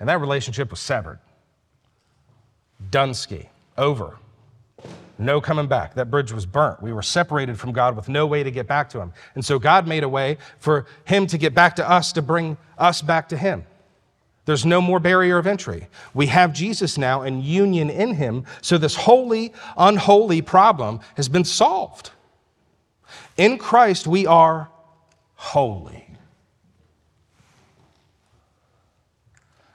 And 0.00 0.08
that 0.08 0.20
relationship 0.20 0.70
was 0.70 0.80
severed. 0.80 1.18
Dunsky, 2.90 3.48
over. 3.76 4.16
No 5.18 5.40
coming 5.40 5.66
back. 5.66 5.94
That 5.94 6.10
bridge 6.10 6.32
was 6.32 6.46
burnt. 6.46 6.80
We 6.80 6.92
were 6.92 7.02
separated 7.02 7.58
from 7.58 7.72
God 7.72 7.96
with 7.96 8.08
no 8.08 8.26
way 8.26 8.44
to 8.44 8.50
get 8.52 8.68
back 8.68 8.88
to 8.90 9.00
Him. 9.00 9.12
And 9.34 9.44
so 9.44 9.58
God 9.58 9.88
made 9.88 10.04
a 10.04 10.08
way 10.08 10.38
for 10.58 10.86
Him 11.04 11.26
to 11.26 11.38
get 11.38 11.54
back 11.54 11.76
to 11.76 11.90
us, 11.90 12.12
to 12.12 12.22
bring 12.22 12.56
us 12.78 13.02
back 13.02 13.28
to 13.30 13.36
Him. 13.36 13.64
There's 14.48 14.64
no 14.64 14.80
more 14.80 14.98
barrier 14.98 15.36
of 15.36 15.46
entry. 15.46 15.88
We 16.14 16.28
have 16.28 16.54
Jesus 16.54 16.96
now 16.96 17.20
and 17.20 17.44
union 17.44 17.90
in 17.90 18.14
Him. 18.14 18.46
So 18.62 18.78
this 18.78 18.94
holy, 18.94 19.52
unholy 19.76 20.40
problem 20.40 21.00
has 21.18 21.28
been 21.28 21.44
solved. 21.44 22.12
In 23.36 23.58
Christ, 23.58 24.06
we 24.06 24.26
are 24.26 24.70
holy. 25.34 26.08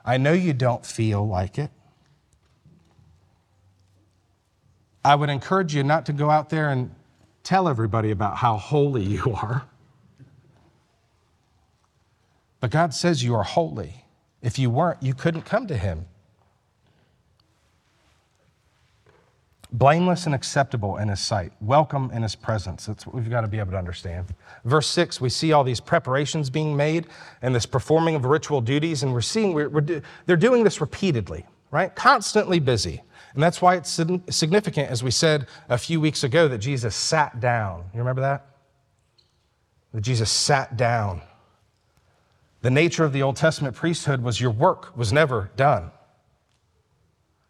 I 0.03 0.17
know 0.17 0.33
you 0.33 0.53
don't 0.53 0.83
feel 0.83 1.27
like 1.27 1.59
it. 1.59 1.69
I 5.05 5.13
would 5.13 5.29
encourage 5.29 5.75
you 5.75 5.83
not 5.83 6.07
to 6.07 6.13
go 6.13 6.31
out 6.31 6.49
there 6.49 6.71
and 6.71 6.95
tell 7.43 7.69
everybody 7.69 8.09
about 8.09 8.37
how 8.37 8.57
holy 8.57 9.03
you 9.03 9.35
are. 9.35 9.67
But 12.59 12.71
God 12.71 12.95
says 12.95 13.23
you 13.23 13.35
are 13.35 13.43
holy. 13.43 14.02
If 14.43 14.59
you 14.59 14.69
weren't, 14.69 15.01
you 15.01 15.15
couldn't 15.15 15.41
come 15.43 15.65
to 15.65 15.77
Him. 15.77 16.05
blameless 19.73 20.27
and 20.27 20.35
acceptable 20.35 20.97
in 20.97 21.09
his 21.09 21.19
sight, 21.19 21.51
welcome 21.59 22.11
in 22.13 22.21
his 22.21 22.35
presence. 22.35 22.85
That's 22.85 23.05
what 23.05 23.15
we've 23.15 23.29
got 23.29 23.41
to 23.41 23.47
be 23.47 23.57
able 23.59 23.71
to 23.71 23.77
understand. 23.77 24.27
Verse 24.63 24.87
6, 24.87 25.19
we 25.19 25.29
see 25.29 25.51
all 25.51 25.63
these 25.63 25.79
preparations 25.79 26.49
being 26.49 26.77
made 26.77 27.07
and 27.41 27.53
this 27.53 27.65
performing 27.65 28.15
of 28.15 28.25
ritual 28.25 28.61
duties, 28.61 29.03
and 29.03 29.11
we're 29.11 29.21
seeing 29.21 29.53
we're, 29.53 29.69
we're, 29.69 30.01
they're 30.25 30.37
doing 30.37 30.63
this 30.63 30.79
repeatedly, 30.79 31.45
right? 31.71 31.93
Constantly 31.95 32.59
busy. 32.59 33.01
And 33.33 33.41
that's 33.41 33.63
why 33.63 33.75
it's 33.75 33.99
significant, 34.29 34.91
as 34.91 35.01
we 35.01 35.09
said 35.09 35.47
a 35.67 35.77
few 35.77 35.99
weeks 35.99 36.23
ago, 36.23 36.47
that 36.47 36.59
Jesus 36.59 36.95
sat 36.95 37.39
down. 37.39 37.83
You 37.93 37.99
remember 37.99 38.21
that? 38.21 38.45
That 39.91 40.01
Jesus 40.01 40.29
sat 40.29 40.77
down. 40.77 41.21
The 42.63 42.71
nature 42.71 43.03
of 43.03 43.11
the 43.11 43.21
Old 43.21 43.35
Testament 43.35 43.75
priesthood 43.75 44.23
was 44.23 44.39
your 44.39 44.49
work 44.49 44.95
was 44.95 45.11
never 45.11 45.51
done. 45.57 45.91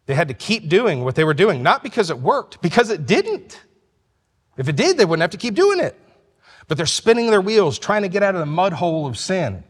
They 0.06 0.14
had 0.14 0.26
to 0.26 0.34
keep 0.34 0.68
doing 0.68 1.04
what 1.04 1.14
they 1.14 1.22
were 1.22 1.34
doing, 1.34 1.62
not 1.62 1.84
because 1.84 2.10
it 2.10 2.18
worked, 2.18 2.60
because 2.60 2.90
it 2.90 3.06
didn't. 3.06 3.60
If 4.56 4.68
it 4.68 4.74
did, 4.74 4.98
they 4.98 5.04
wouldn't 5.04 5.22
have 5.22 5.30
to 5.30 5.36
keep 5.36 5.54
doing 5.54 5.78
it. 5.78 5.96
But 6.66 6.76
they're 6.76 6.86
spinning 6.86 7.30
their 7.30 7.40
wheels, 7.40 7.78
trying 7.78 8.02
to 8.02 8.08
get 8.08 8.24
out 8.24 8.34
of 8.34 8.40
the 8.40 8.46
mud 8.46 8.72
hole 8.72 9.06
of 9.06 9.16
sin. 9.16 9.62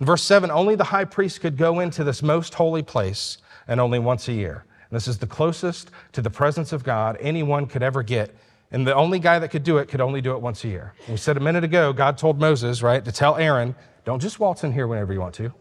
In 0.00 0.06
verse 0.06 0.22
7, 0.22 0.50
only 0.50 0.74
the 0.74 0.84
high 0.84 1.04
priest 1.04 1.42
could 1.42 1.58
go 1.58 1.80
into 1.80 2.02
this 2.02 2.22
most 2.22 2.54
holy 2.54 2.82
place, 2.82 3.38
and 3.68 3.80
only 3.80 3.98
once 3.98 4.26
a 4.26 4.32
year. 4.32 4.64
And 4.88 4.96
this 4.96 5.06
is 5.06 5.18
the 5.18 5.26
closest 5.26 5.90
to 6.12 6.22
the 6.22 6.30
presence 6.30 6.72
of 6.72 6.82
God 6.82 7.18
anyone 7.20 7.66
could 7.66 7.82
ever 7.82 8.02
get. 8.02 8.34
And 8.70 8.86
the 8.86 8.94
only 8.94 9.18
guy 9.18 9.38
that 9.38 9.48
could 9.48 9.62
do 9.62 9.78
it 9.78 9.88
could 9.88 10.00
only 10.00 10.20
do 10.20 10.32
it 10.32 10.40
once 10.42 10.62
a 10.64 10.68
year. 10.68 10.92
We 11.08 11.16
said 11.16 11.36
a 11.36 11.40
minute 11.40 11.64
ago, 11.64 11.92
God 11.92 12.18
told 12.18 12.38
Moses, 12.38 12.82
right, 12.82 13.02
to 13.04 13.12
tell 13.12 13.36
Aaron, 13.36 13.74
don't 14.04 14.20
just 14.20 14.38
waltz 14.38 14.62
in 14.62 14.72
here 14.72 14.86
whenever 14.86 15.12
you 15.12 15.20
want 15.20 15.34
to. 15.36 15.52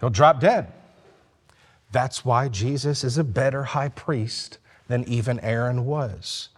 He'll 0.00 0.10
drop 0.10 0.40
dead. 0.40 0.72
That's 1.90 2.24
why 2.24 2.48
Jesus 2.48 3.04
is 3.04 3.18
a 3.18 3.24
better 3.24 3.64
high 3.64 3.88
priest 3.88 4.58
than 4.88 5.04
even 5.04 5.40
Aaron 5.40 5.84
was. 5.84 6.48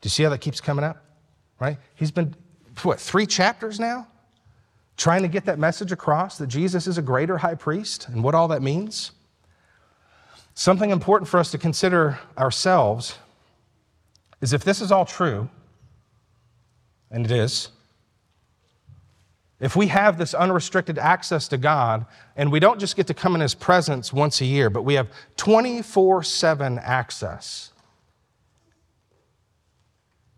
Do 0.00 0.06
you 0.06 0.10
see 0.10 0.22
how 0.22 0.30
that 0.30 0.40
keeps 0.40 0.60
coming 0.60 0.84
up? 0.84 1.04
Right? 1.58 1.78
He's 1.96 2.12
been, 2.12 2.34
what, 2.82 3.00
three 3.00 3.26
chapters 3.26 3.80
now? 3.80 4.06
Trying 4.96 5.22
to 5.22 5.28
get 5.28 5.44
that 5.46 5.58
message 5.58 5.90
across 5.90 6.38
that 6.38 6.48
Jesus 6.48 6.86
is 6.86 6.98
a 6.98 7.02
greater 7.02 7.38
high 7.38 7.54
priest 7.54 8.08
and 8.08 8.22
what 8.22 8.34
all 8.34 8.48
that 8.48 8.62
means. 8.62 9.12
Something 10.54 10.90
important 10.90 11.28
for 11.28 11.38
us 11.38 11.50
to 11.52 11.58
consider 11.58 12.18
ourselves 12.36 13.16
is 14.40 14.52
if 14.52 14.64
this 14.64 14.80
is 14.80 14.92
all 14.92 15.04
true, 15.04 15.48
and 17.10 17.24
it 17.24 17.32
is, 17.32 17.70
if 19.60 19.74
we 19.74 19.88
have 19.88 20.18
this 20.18 20.34
unrestricted 20.34 20.98
access 20.98 21.48
to 21.48 21.56
God, 21.56 22.06
and 22.36 22.52
we 22.52 22.60
don't 22.60 22.78
just 22.78 22.94
get 22.94 23.08
to 23.08 23.14
come 23.14 23.34
in 23.34 23.40
His 23.40 23.54
presence 23.54 24.12
once 24.12 24.40
a 24.40 24.44
year, 24.44 24.70
but 24.70 24.82
we 24.82 24.94
have 24.94 25.08
24 25.36 26.22
7 26.22 26.78
access, 26.78 27.72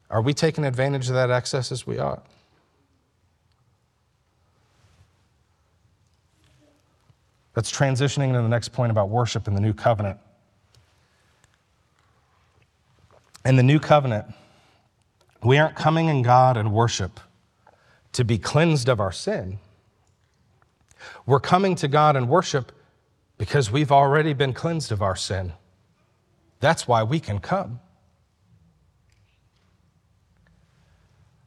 are 0.09 0.23
we 0.23 0.33
taking 0.33 0.65
advantage 0.65 1.09
of 1.09 1.15
that 1.15 1.31
access 1.31 1.71
as 1.71 1.87
we 1.87 1.99
ought? 1.99 2.27
That's 7.55 7.71
transitioning 7.71 8.33
to 8.33 8.41
the 8.41 8.49
next 8.49 8.69
point 8.71 8.91
about 8.91 9.11
worship 9.11 9.47
in 9.47 9.55
the 9.55 9.61
new 9.61 9.75
covenant. 9.75 10.19
In 13.45 13.57
the 13.57 13.63
new 13.63 13.79
covenant, 13.79 14.27
we 15.43 15.59
aren't 15.59 15.77
coming 15.77 16.09
in 16.09 16.23
God 16.23 16.57
and 16.57 16.73
worship 16.73 17.21
to 18.13 18.25
be 18.25 18.39
cleansed 18.39 18.89
of 18.89 19.01
our 19.01 19.13
sin. 19.13 19.59
We're 21.25 21.41
coming 21.41 21.75
to 21.77 21.89
God 21.89 22.17
and 22.17 22.29
worship 22.29 22.73
because 23.39 23.71
we've 23.71 23.91
already 23.91 24.35
been 24.35 24.53
cleansed 24.53 24.93
of 24.93 25.01
our 25.01 25.17
sin. 25.17 25.53
That's 26.61 26.87
why 26.87 27.03
we 27.03 27.21
can 27.21 27.39
come. 27.39 27.81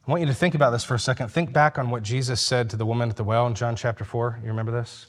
I 0.06 0.10
want 0.10 0.20
you 0.20 0.26
to 0.26 0.34
think 0.34 0.54
about 0.54 0.70
this 0.70 0.84
for 0.84 0.94
a 0.94 0.98
second. 0.98 1.28
Think 1.28 1.52
back 1.52 1.78
on 1.78 1.90
what 1.90 2.02
Jesus 2.02 2.40
said 2.40 2.68
to 2.70 2.76
the 2.76 2.84
woman 2.84 3.08
at 3.08 3.16
the 3.16 3.24
well 3.24 3.46
in 3.46 3.54
John 3.54 3.76
chapter 3.76 4.04
4. 4.04 4.40
You 4.42 4.48
remember 4.48 4.72
this? 4.72 5.06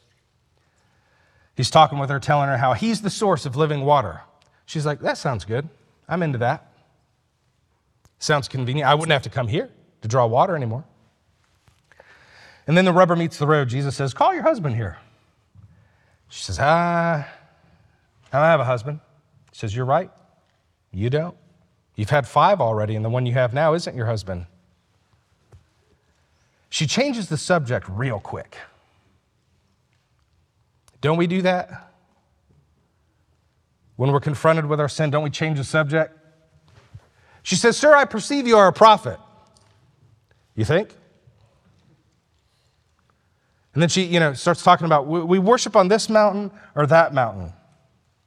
He's 1.57 1.69
talking 1.69 1.97
with 1.97 2.09
her, 2.09 2.19
telling 2.19 2.49
her 2.49 2.57
how 2.57 2.73
he's 2.73 3.01
the 3.01 3.09
source 3.09 3.45
of 3.45 3.55
living 3.55 3.81
water. 3.81 4.21
She's 4.65 4.85
like, 4.85 5.01
That 5.01 5.17
sounds 5.17 5.43
good. 5.43 5.67
I'm 6.07 6.21
into 6.21 6.37
that. 6.37 6.71
Sounds 8.25 8.47
convenient. 8.47 8.89
I 8.89 8.95
wouldn't 8.95 9.11
have 9.11 9.21
to 9.21 9.29
come 9.29 9.47
here 9.47 9.69
to 10.01 10.07
draw 10.07 10.25
water 10.25 10.55
anymore. 10.55 10.83
And 12.65 12.75
then 12.75 12.83
the 12.83 12.91
rubber 12.91 13.15
meets 13.15 13.38
the 13.38 13.45
road. 13.45 13.69
Jesus 13.69 13.95
says, 13.95 14.15
Call 14.15 14.33
your 14.33 14.41
husband 14.41 14.75
here. 14.75 14.97
She 16.29 16.41
says, 16.41 16.57
Ah, 16.59 17.27
I 18.33 18.38
don't 18.39 18.47
have 18.47 18.59
a 18.59 18.65
husband. 18.65 18.99
He 19.51 19.59
says, 19.59 19.75
You're 19.75 19.85
right. 19.85 20.09
You 20.91 21.11
don't. 21.11 21.38
You've 21.95 22.09
had 22.09 22.27
five 22.27 22.61
already, 22.61 22.95
and 22.95 23.05
the 23.05 23.09
one 23.09 23.27
you 23.27 23.33
have 23.33 23.53
now 23.53 23.75
isn't 23.75 23.95
your 23.95 24.07
husband. 24.07 24.47
She 26.71 26.88
changes 26.88 27.29
the 27.29 27.38
subject 27.38 27.88
real 27.88 28.19
quick. 28.19 28.57
Don't 30.99 31.17
we 31.17 31.27
do 31.27 31.43
that? 31.43 31.91
When 33.97 34.11
we're 34.11 34.19
confronted 34.19 34.65
with 34.65 34.79
our 34.79 34.89
sin, 34.89 35.11
don't 35.11 35.23
we 35.23 35.29
change 35.29 35.59
the 35.59 35.63
subject? 35.63 36.24
She 37.45 37.55
says, 37.55 37.77
Sir, 37.77 37.95
I 37.95 38.05
perceive 38.05 38.47
you 38.47 38.58
are 38.58 38.67
a 38.67 38.73
prophet. 38.73 39.19
You 40.55 40.65
think? 40.65 40.89
And 43.75 43.84
then 43.84 43.88
she, 43.88 44.01
you 44.01 44.19
know, 44.19 44.34
starts 44.34 44.63
talking 44.63 44.86
about 44.86 45.05
we 45.05 45.38
worship 45.38 45.75
on 45.75 45.88
this 45.88 46.10
mountain 46.10 46.49
or 46.73 46.88
that 46.88 47.13
mountain. 47.13 47.53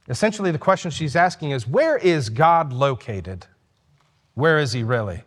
Essentially, 0.08 0.52
the 0.52 0.58
question 0.58 0.92
she's 0.92 1.16
asking 1.16 1.50
is 1.50 1.66
where 1.66 1.96
is 1.96 2.30
God 2.30 2.72
located? 2.72 3.44
Where 4.34 4.60
is 4.60 4.72
he 4.72 4.84
really? 4.84 5.24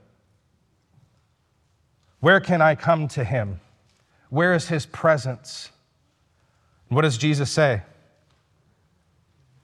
Where 2.22 2.40
can 2.40 2.62
I 2.62 2.76
come 2.76 3.10
to 3.10 3.26
him? 3.26 3.60
Where 4.30 4.54
is 4.54 4.70
his 4.70 4.86
presence? 4.86 5.70
What 6.88 7.02
does 7.02 7.18
Jesus 7.18 7.52
say? 7.52 7.82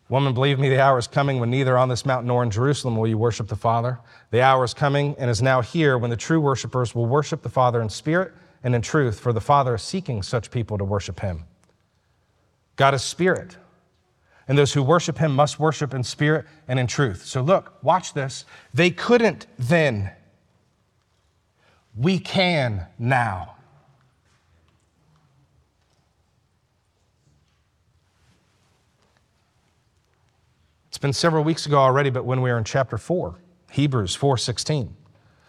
Woman, 0.10 0.34
believe 0.34 0.58
me, 0.58 0.70
the 0.70 0.82
hour 0.82 0.98
is 0.98 1.08
coming 1.08 1.39
when 1.39 1.50
neither 1.50 1.78
on 1.78 1.89
this 1.89 2.06
mountain 2.06 2.28
nor 2.28 2.41
in 2.41 2.50
Jerusalem 2.50 2.96
will 2.96 3.08
you 3.08 3.17
worship 3.17 3.48
the 3.50 3.58
Father. 3.58 4.00
The 4.32 4.41
hour 4.41 4.63
is 4.63 4.74
coming 4.74 5.15
and 5.20 5.30
is 5.30 5.41
now 5.41 5.62
here 5.62 5.98
when 5.98 6.10
the 6.10 6.15
true 6.15 6.39
worshipers 6.39 6.96
will 6.96 7.06
worship 7.06 7.41
the 7.41 7.50
Father 7.50 7.82
in 7.82 7.89
spirit 7.89 8.34
and 8.63 8.74
in 8.74 8.82
truth, 8.82 9.20
for 9.20 9.34
the 9.34 9.41
Father 9.41 9.76
is 9.76 9.82
seeking 9.82 10.24
such 10.24 10.50
people 10.50 10.78
to 10.78 10.86
worship 10.86 11.20
him. 11.20 11.43
God 12.78 12.93
is 12.93 13.04
spirit, 13.04 13.58
and 14.48 14.58
those 14.58 14.74
who 14.74 14.82
worship 14.82 15.17
him 15.17 15.36
must 15.36 15.60
worship 15.60 15.93
in 15.93 16.04
spirit 16.04 16.46
and 16.70 16.80
in 16.80 16.88
truth. 16.88 17.26
So, 17.26 17.41
look, 17.41 17.78
watch 17.84 18.13
this. 18.13 18.46
They 18.74 18.91
couldn't 18.91 19.46
then 19.58 20.12
we 21.98 22.20
can 22.20 22.86
now. 22.98 23.57
It's 30.88 30.97
been 30.97 31.13
several 31.13 31.43
weeks 31.43 31.65
ago 31.65 31.78
already, 31.78 32.10
but 32.10 32.26
when 32.26 32.41
we 32.41 32.50
are 32.50 32.58
in 32.58 32.63
chapter 32.63 32.97
4, 32.97 33.36
Hebrews 33.71 34.15
4:16 34.15 34.95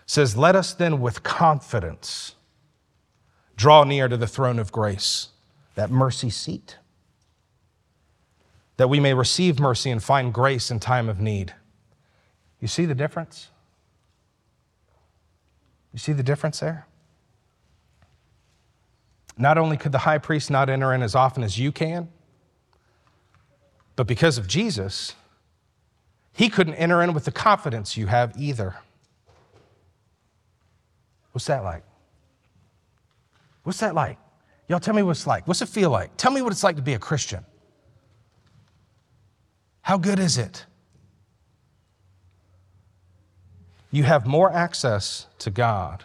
says, 0.07 0.37
"Let 0.37 0.57
us 0.57 0.72
then 0.72 1.01
with 1.01 1.22
confidence 1.22 2.35
draw 3.57 3.85
near 3.85 4.09
to 4.09 4.16
the 4.16 4.27
throne 4.27 4.59
of 4.59 4.72
grace, 4.72 5.29
that 5.74 5.90
mercy 5.90 6.31
seat, 6.31 6.79
that 8.77 8.88
we 8.88 9.01
may 9.01 9.14
receive 9.14 9.59
mercy 9.59 9.90
and 9.90 10.03
find 10.03 10.33
grace 10.33 10.70
in 10.70 10.81
time 10.81 11.09
of 11.09 11.20
need." 11.20 11.55
You 12.61 12.68
see 12.68 12.87
the 12.87 12.94
difference? 12.94 13.51
You 15.92 15.98
see 15.98 16.12
the 16.12 16.22
difference 16.22 16.61
there? 16.61 16.87
Not 19.37 19.57
only 19.57 19.77
could 19.77 19.92
the 19.92 19.98
high 19.98 20.18
priest 20.18 20.51
not 20.51 20.68
enter 20.68 20.92
in 20.92 21.03
as 21.03 21.14
often 21.14 21.44
as 21.44 21.59
you 21.59 21.70
can, 21.70 22.11
but 23.94 24.07
because 24.07 24.37
of 24.37 24.48
Jesus, 24.48 25.14
he 26.38 26.48
couldn't 26.48 26.74
enter 26.74 27.03
in 27.03 27.12
with 27.12 27.24
the 27.27 27.33
confidence 27.33 27.96
you 27.96 28.07
have 28.07 28.33
either. 28.38 28.77
What's 31.33 31.46
that 31.46 31.62
like? 31.64 31.83
What's 33.64 33.81
that 33.81 33.94
like? 33.94 34.18
Y'all 34.68 34.81
tell 34.81 34.94
me 34.94 35.03
what 35.03 35.11
it's 35.11 35.27
like. 35.27 35.46
What's 35.46 35.61
it 35.61 35.68
feel 35.68 35.90
like? 35.90 36.16
Tell 36.16 36.33
me 36.33 36.40
what 36.40 36.53
it's 36.53 36.64
like 36.64 36.77
to 36.77 36.83
be 36.83 36.94
a 36.94 36.98
Christian. 36.98 37.44
How 39.83 39.98
good 39.98 40.18
is 40.18 40.38
it? 40.38 40.64
you 43.90 44.03
have 44.03 44.27
more 44.27 44.53
access 44.53 45.27
to 45.38 45.51
God, 45.51 46.05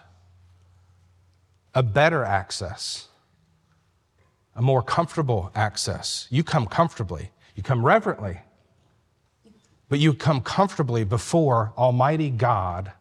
a 1.74 1.84
better 1.84 2.24
access, 2.24 3.08
a 4.56 4.62
more 4.62 4.82
comfortable 4.82 5.52
access. 5.54 6.28
You 6.30 6.44
come 6.44 6.66
comfortably, 6.66 7.32
you 7.56 7.64
come 7.64 7.86
reverently, 7.86 8.40
but 9.94 10.00
you 10.00 10.12
come 10.12 10.42
comfortably 10.42 11.04
before 11.04 11.72
Almighty 11.78 12.32
God 12.32 12.94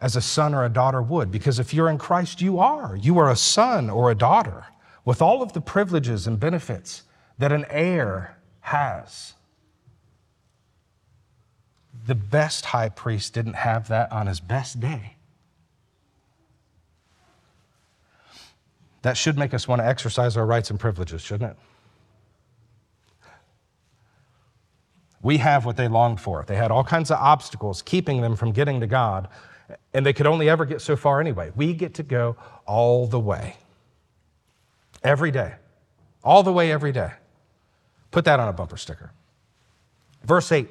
as 0.00 0.16
a 0.16 0.22
son 0.22 0.54
or 0.54 0.64
a 0.64 0.70
daughter 0.70 1.02
would. 1.02 1.30
Because 1.30 1.58
if 1.58 1.74
you're 1.74 1.90
in 1.90 1.98
Christ, 1.98 2.40
you 2.40 2.58
are. 2.60 2.96
You 2.96 3.18
are 3.18 3.30
a 3.30 3.36
son 3.36 3.90
or 3.90 4.10
a 4.10 4.14
daughter 4.14 4.64
with 5.04 5.20
all 5.20 5.42
of 5.42 5.52
the 5.52 5.60
privileges 5.60 6.26
and 6.26 6.40
benefits 6.40 7.02
that 7.36 7.52
an 7.52 7.66
heir 7.68 8.38
has 8.60 9.34
the 12.06 12.14
best 12.14 12.64
high 12.64 12.88
priest 12.88 13.34
didn't 13.34 13.56
have 13.56 13.88
that 13.88 14.10
on 14.10 14.28
his 14.28 14.40
best 14.40 14.80
day. 14.80 15.16
That 19.02 19.18
should 19.18 19.36
make 19.36 19.52
us 19.52 19.68
want 19.68 19.82
to 19.82 19.86
exercise 19.86 20.38
our 20.38 20.46
rights 20.46 20.70
and 20.70 20.80
privileges, 20.80 21.20
shouldn't 21.20 21.50
it? 21.50 21.58
We 25.22 25.38
have 25.38 25.64
what 25.64 25.76
they 25.76 25.88
longed 25.88 26.20
for. 26.20 26.44
They 26.46 26.56
had 26.56 26.70
all 26.70 26.84
kinds 26.84 27.10
of 27.10 27.18
obstacles 27.18 27.82
keeping 27.82 28.20
them 28.20 28.36
from 28.36 28.52
getting 28.52 28.80
to 28.80 28.86
God, 28.86 29.28
and 29.94 30.04
they 30.04 30.12
could 30.12 30.26
only 30.26 30.48
ever 30.48 30.64
get 30.64 30.80
so 30.80 30.96
far 30.96 31.20
anyway. 31.20 31.52
We 31.54 31.74
get 31.74 31.94
to 31.94 32.02
go 32.02 32.36
all 32.66 33.06
the 33.06 33.20
way. 33.20 33.56
Every 35.02 35.30
day. 35.30 35.54
All 36.24 36.42
the 36.42 36.52
way, 36.52 36.70
every 36.70 36.92
day. 36.92 37.12
Put 38.10 38.24
that 38.26 38.40
on 38.40 38.48
a 38.48 38.52
bumper 38.52 38.76
sticker. 38.76 39.12
Verse 40.24 40.52
8 40.52 40.68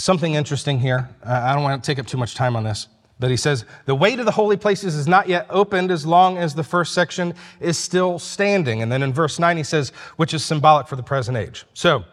something 0.00 0.34
interesting 0.34 0.80
here. 0.80 1.08
I 1.24 1.52
don't 1.54 1.62
want 1.62 1.82
to 1.82 1.86
take 1.86 1.98
up 1.98 2.06
too 2.06 2.16
much 2.16 2.34
time 2.34 2.56
on 2.56 2.64
this. 2.64 2.88
But 3.18 3.30
he 3.30 3.36
says, 3.36 3.66
the 3.84 3.94
way 3.94 4.16
to 4.16 4.24
the 4.24 4.30
holy 4.30 4.56
places 4.56 4.94
is 4.94 5.06
not 5.06 5.28
yet 5.28 5.46
opened 5.50 5.90
as 5.90 6.06
long 6.06 6.38
as 6.38 6.54
the 6.54 6.64
first 6.64 6.94
section 6.94 7.34
is 7.60 7.76
still 7.76 8.18
standing. 8.18 8.80
And 8.80 8.90
then 8.90 9.02
in 9.02 9.12
verse 9.12 9.38
9, 9.38 9.58
he 9.58 9.62
says, 9.62 9.90
which 10.16 10.32
is 10.32 10.42
symbolic 10.42 10.86
for 10.88 10.96
the 10.96 11.02
present 11.02 11.36
age. 11.36 11.66
So, 11.74 12.04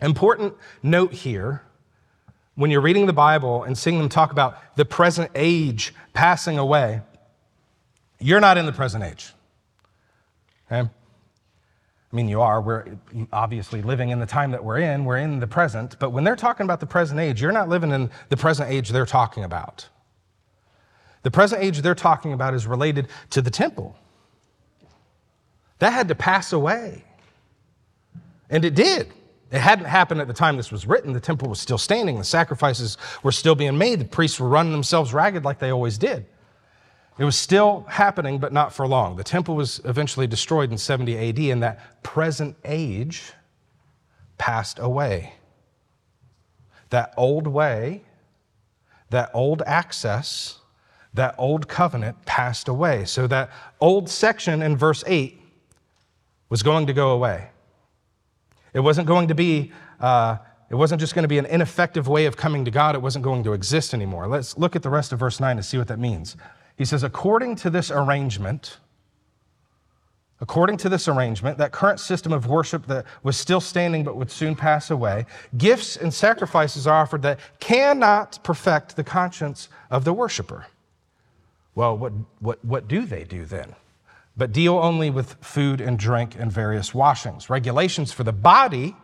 important 0.00 0.54
note 0.82 1.12
here 1.12 1.62
when 2.54 2.70
you're 2.70 2.80
reading 2.80 3.06
the 3.06 3.12
Bible 3.12 3.62
and 3.62 3.78
seeing 3.78 3.98
them 3.98 4.08
talk 4.08 4.32
about 4.32 4.76
the 4.76 4.84
present 4.84 5.30
age 5.34 5.94
passing 6.12 6.58
away, 6.58 7.02
you're 8.18 8.40
not 8.40 8.58
in 8.58 8.66
the 8.66 8.72
present 8.72 9.04
age. 9.04 9.32
Okay? 10.66 10.88
I 12.10 12.16
mean, 12.16 12.28
you 12.28 12.40
are. 12.40 12.60
We're 12.60 12.96
obviously 13.32 13.82
living 13.82 14.10
in 14.10 14.18
the 14.18 14.26
time 14.26 14.50
that 14.52 14.64
we're 14.64 14.78
in. 14.78 15.04
We're 15.04 15.18
in 15.18 15.40
the 15.40 15.46
present. 15.46 15.98
But 15.98 16.10
when 16.10 16.24
they're 16.24 16.36
talking 16.36 16.64
about 16.64 16.80
the 16.80 16.86
present 16.86 17.20
age, 17.20 17.40
you're 17.40 17.52
not 17.52 17.68
living 17.68 17.92
in 17.92 18.10
the 18.28 18.36
present 18.36 18.70
age 18.70 18.88
they're 18.88 19.06
talking 19.06 19.44
about. 19.44 19.88
The 21.22 21.30
present 21.30 21.62
age 21.62 21.82
they're 21.82 21.94
talking 21.94 22.32
about 22.32 22.54
is 22.54 22.66
related 22.66 23.08
to 23.30 23.42
the 23.42 23.50
temple. 23.50 23.96
That 25.78 25.92
had 25.92 26.08
to 26.08 26.14
pass 26.14 26.52
away. 26.52 27.04
And 28.50 28.64
it 28.64 28.74
did. 28.74 29.12
It 29.50 29.60
hadn't 29.60 29.86
happened 29.86 30.20
at 30.20 30.26
the 30.26 30.34
time 30.34 30.56
this 30.56 30.70
was 30.70 30.86
written. 30.86 31.12
The 31.12 31.20
temple 31.20 31.48
was 31.48 31.58
still 31.58 31.78
standing. 31.78 32.18
The 32.18 32.24
sacrifices 32.24 32.98
were 33.22 33.32
still 33.32 33.54
being 33.54 33.78
made. 33.78 34.00
The 34.00 34.04
priests 34.04 34.38
were 34.38 34.48
running 34.48 34.72
themselves 34.72 35.14
ragged 35.14 35.44
like 35.44 35.58
they 35.58 35.70
always 35.70 35.96
did. 35.96 36.26
It 37.18 37.24
was 37.24 37.36
still 37.36 37.84
happening, 37.88 38.38
but 38.38 38.52
not 38.52 38.72
for 38.72 38.86
long. 38.86 39.16
The 39.16 39.24
temple 39.24 39.56
was 39.56 39.80
eventually 39.84 40.26
destroyed 40.26 40.70
in 40.70 40.78
70 40.78 41.16
AD, 41.30 41.38
and 41.38 41.62
that 41.62 42.02
present 42.02 42.56
age 42.64 43.32
passed 44.36 44.78
away. 44.78 45.32
That 46.90 47.12
old 47.16 47.46
way, 47.46 48.02
that 49.10 49.30
old 49.34 49.62
access, 49.66 50.60
that 51.14 51.34
old 51.38 51.66
covenant 51.66 52.24
passed 52.24 52.68
away. 52.68 53.04
So 53.04 53.26
that 53.26 53.50
old 53.80 54.08
section 54.08 54.62
in 54.62 54.76
verse 54.76 55.02
8 55.06 55.40
was 56.50 56.62
going 56.62 56.86
to 56.86 56.92
go 56.92 57.10
away. 57.10 57.48
It 58.72 58.80
wasn't 58.80 59.06
going 59.06 59.28
to 59.28 59.34
be, 59.34 59.72
uh, 60.00 60.38
it 60.70 60.74
wasn't 60.74 61.00
just 61.00 61.14
going 61.14 61.22
to 61.22 61.28
be 61.28 61.38
an 61.38 61.46
ineffective 61.46 62.08
way 62.08 62.26
of 62.26 62.36
coming 62.36 62.64
to 62.64 62.70
God, 62.70 62.94
it 62.94 63.02
wasn't 63.02 63.24
going 63.24 63.44
to 63.44 63.52
exist 63.52 63.94
anymore. 63.94 64.28
Let's 64.28 64.58
look 64.58 64.76
at 64.76 64.82
the 64.82 64.90
rest 64.90 65.12
of 65.12 65.18
verse 65.18 65.40
9 65.40 65.56
and 65.56 65.64
see 65.64 65.78
what 65.78 65.88
that 65.88 65.98
means. 65.98 66.36
He 66.76 66.84
says, 66.84 67.02
according 67.02 67.56
to 67.56 67.70
this 67.70 67.90
arrangement, 67.90 68.78
according 70.40 70.76
to 70.78 70.88
this 70.88 71.08
arrangement, 71.08 71.58
that 71.58 71.72
current 71.72 71.98
system 71.98 72.32
of 72.32 72.46
worship 72.46 72.86
that 72.86 73.04
was 73.22 73.36
still 73.36 73.60
standing 73.60 74.04
but 74.04 74.16
would 74.16 74.30
soon 74.30 74.54
pass 74.54 74.90
away, 74.90 75.26
gifts 75.56 75.96
and 75.96 76.12
sacrifices 76.12 76.86
are 76.86 77.02
offered 77.02 77.22
that 77.22 77.40
cannot 77.58 78.38
perfect 78.44 78.94
the 78.94 79.04
conscience 79.04 79.68
of 79.90 80.04
the 80.04 80.12
worshiper. 80.12 80.66
Well, 81.74 81.96
what, 81.96 82.12
what, 82.40 82.64
what 82.64 82.88
do 82.88 83.04
they 83.06 83.24
do 83.24 83.44
then? 83.44 83.74
But 84.38 84.52
deal 84.52 84.78
only 84.78 85.10
with 85.10 85.34
food 85.40 85.80
and 85.80 85.98
drink 85.98 86.36
and 86.38 86.50
various 86.50 86.94
washings. 86.94 87.50
Regulations 87.50 88.12
for 88.12 88.22
the 88.22 88.32
body 88.32 88.96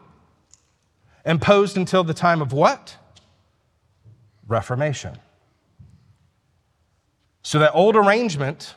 imposed 1.26 1.76
until 1.76 2.04
the 2.04 2.14
time 2.14 2.40
of 2.40 2.52
what? 2.52 2.96
Reformation. 4.46 5.18
So 7.42 7.58
that 7.58 7.72
old 7.72 7.96
arrangement 7.96 8.76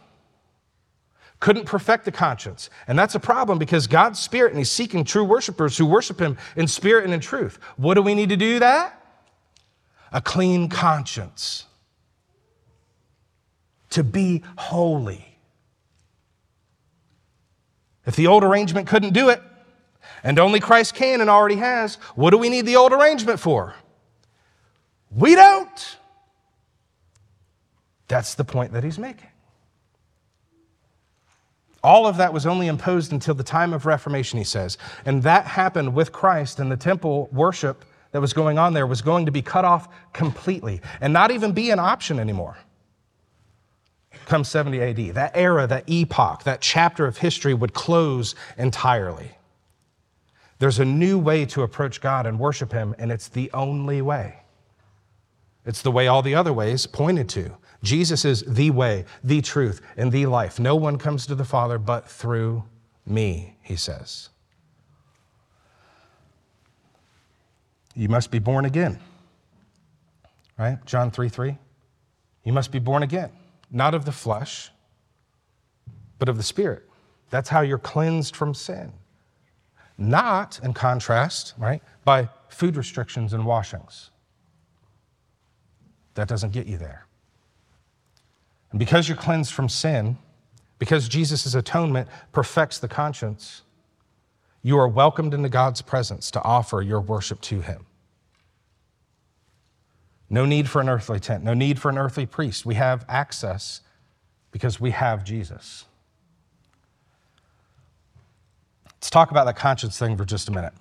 couldn't 1.39 1.65
perfect 1.65 2.05
the 2.05 2.11
conscience. 2.11 2.71
And 2.87 2.97
that's 2.97 3.13
a 3.13 3.19
problem 3.19 3.59
because 3.59 3.85
God's 3.85 4.17
spirit 4.17 4.49
and 4.49 4.57
he's 4.57 4.71
seeking 4.71 5.03
true 5.03 5.23
worshipers 5.23 5.77
who 5.77 5.85
worship 5.85 6.19
him 6.19 6.37
in 6.55 6.67
spirit 6.67 7.05
and 7.05 7.13
in 7.13 7.19
truth. 7.19 7.59
What 7.77 7.93
do 7.93 8.01
we 8.01 8.15
need 8.15 8.29
to 8.29 8.37
do 8.37 8.57
that? 8.59 8.99
A 10.11 10.21
clean 10.21 10.69
conscience. 10.69 11.65
To 13.91 14.03
be 14.03 14.43
holy. 14.57 15.36
If 18.07 18.15
the 18.15 18.27
old 18.27 18.43
arrangement 18.43 18.87
couldn't 18.87 19.13
do 19.13 19.29
it, 19.29 19.41
and 20.23 20.39
only 20.39 20.59
Christ 20.59 20.95
can 20.95 21.21
and 21.21 21.29
already 21.29 21.57
has, 21.57 21.95
what 22.15 22.31
do 22.31 22.37
we 22.37 22.49
need 22.49 22.65
the 22.65 22.77
old 22.77 22.93
arrangement 22.93 23.39
for? 23.39 23.75
We 25.11 25.35
don't. 25.35 25.97
That's 28.07 28.35
the 28.35 28.45
point 28.45 28.71
that 28.71 28.83
he's 28.83 28.97
making. 28.97 29.27
All 31.83 32.07
of 32.07 32.17
that 32.17 32.33
was 32.33 32.45
only 32.45 32.67
imposed 32.67 33.11
until 33.11 33.35
the 33.35 33.43
time 33.43 33.73
of 33.73 33.85
Reformation, 33.85 34.39
he 34.39 34.45
says. 34.45 34.77
And 35.05 35.21
that 35.23 35.45
happened 35.45 35.93
with 35.93 36.11
Christ, 36.11 36.59
and 36.59 36.71
the 36.71 36.77
temple 36.77 37.29
worship 37.33 37.85
that 38.11 38.21
was 38.21 38.31
going 38.33 38.57
on 38.57 38.73
there 38.73 38.87
was 38.87 39.01
going 39.01 39.25
to 39.25 39.31
be 39.31 39.41
cut 39.41 39.65
off 39.65 39.89
completely 40.13 40.81
and 41.01 41.11
not 41.11 41.31
even 41.31 41.51
be 41.51 41.71
an 41.71 41.79
option 41.79 42.19
anymore. 42.19 42.57
Come 44.27 44.43
70 44.43 44.81
AD, 44.81 45.15
that 45.15 45.31
era, 45.35 45.65
that 45.67 45.85
epoch, 45.87 46.43
that 46.43 46.59
chapter 46.59 47.07
of 47.07 47.17
history 47.17 47.53
would 47.53 47.73
close 47.73 48.35
entirely. 48.57 49.31
There's 50.59 50.79
a 50.79 50.85
new 50.85 51.17
way 51.17 51.45
to 51.45 51.61
approach 51.61 52.01
God 52.01 52.25
and 52.25 52.37
worship 52.37 52.73
Him, 52.73 52.93
and 52.99 53.09
it's 53.09 53.29
the 53.29 53.49
only 53.53 54.01
way. 54.01 54.41
It's 55.65 55.81
the 55.81 55.91
way 55.91 56.07
all 56.07 56.21
the 56.21 56.35
other 56.35 56.51
ways 56.51 56.85
pointed 56.85 57.29
to. 57.29 57.55
Jesus 57.83 58.25
is 58.25 58.43
the 58.43 58.69
way, 58.71 59.05
the 59.23 59.41
truth, 59.41 59.79
and 59.95 60.11
the 60.11 60.25
life. 60.25 60.59
No 60.59 60.75
one 60.75 60.97
comes 60.97 61.25
to 61.27 61.35
the 61.35 61.45
Father 61.45 61.77
but 61.77 62.05
through 62.05 62.65
me, 63.05 63.55
he 63.61 63.77
says. 63.77 64.27
You 67.95 68.09
must 68.09 68.29
be 68.29 68.39
born 68.39 68.65
again. 68.65 68.99
Right? 70.59 70.83
John 70.85 71.11
3 71.11 71.29
3. 71.29 71.57
You 72.43 72.51
must 72.51 72.73
be 72.73 72.79
born 72.79 73.03
again, 73.03 73.31
not 73.71 73.93
of 73.93 74.05
the 74.05 74.11
flesh, 74.11 74.71
but 76.19 76.29
of 76.29 76.37
the 76.37 76.43
Spirit. 76.43 76.83
That's 77.29 77.49
how 77.49 77.61
you're 77.61 77.77
cleansed 77.77 78.35
from 78.35 78.53
sin. 78.53 78.93
Not, 79.97 80.59
in 80.63 80.73
contrast, 80.73 81.53
right, 81.57 81.81
by 82.05 82.29
food 82.49 82.77
restrictions 82.77 83.33
and 83.33 83.45
washings. 83.45 84.11
That 86.13 86.27
doesn't 86.27 86.53
get 86.53 86.67
you 86.67 86.77
there. 86.77 87.05
And 88.71 88.79
because 88.79 89.07
you're 89.07 89.17
cleansed 89.17 89.53
from 89.53 89.69
sin, 89.69 90.17
because 90.79 91.07
Jesus' 91.07 91.55
atonement 91.55 92.07
perfects 92.31 92.77
the 92.77 92.87
conscience, 92.87 93.63
you 94.61 94.77
are 94.77 94.87
welcomed 94.87 95.33
into 95.33 95.49
God's 95.49 95.81
presence 95.81 96.29
to 96.31 96.43
offer 96.43 96.81
your 96.81 97.01
worship 97.01 97.41
to 97.41 97.61
Him. 97.61 97.86
No 100.29 100.45
need 100.45 100.69
for 100.69 100.81
an 100.81 100.89
earthly 100.89 101.19
tent, 101.19 101.43
no 101.43 101.53
need 101.53 101.79
for 101.79 101.89
an 101.89 101.97
earthly 101.97 102.25
priest. 102.25 102.65
We 102.65 102.75
have 102.75 103.05
access 103.07 103.81
because 104.51 104.79
we 104.79 104.91
have 104.91 105.23
Jesus. 105.23 105.85
Let's 108.85 109.09
talk 109.09 109.31
about 109.31 109.45
the 109.45 109.53
conscience 109.53 109.97
thing 109.97 110.17
for 110.17 110.25
just 110.25 110.49
a 110.49 110.51
minute. 110.51 110.73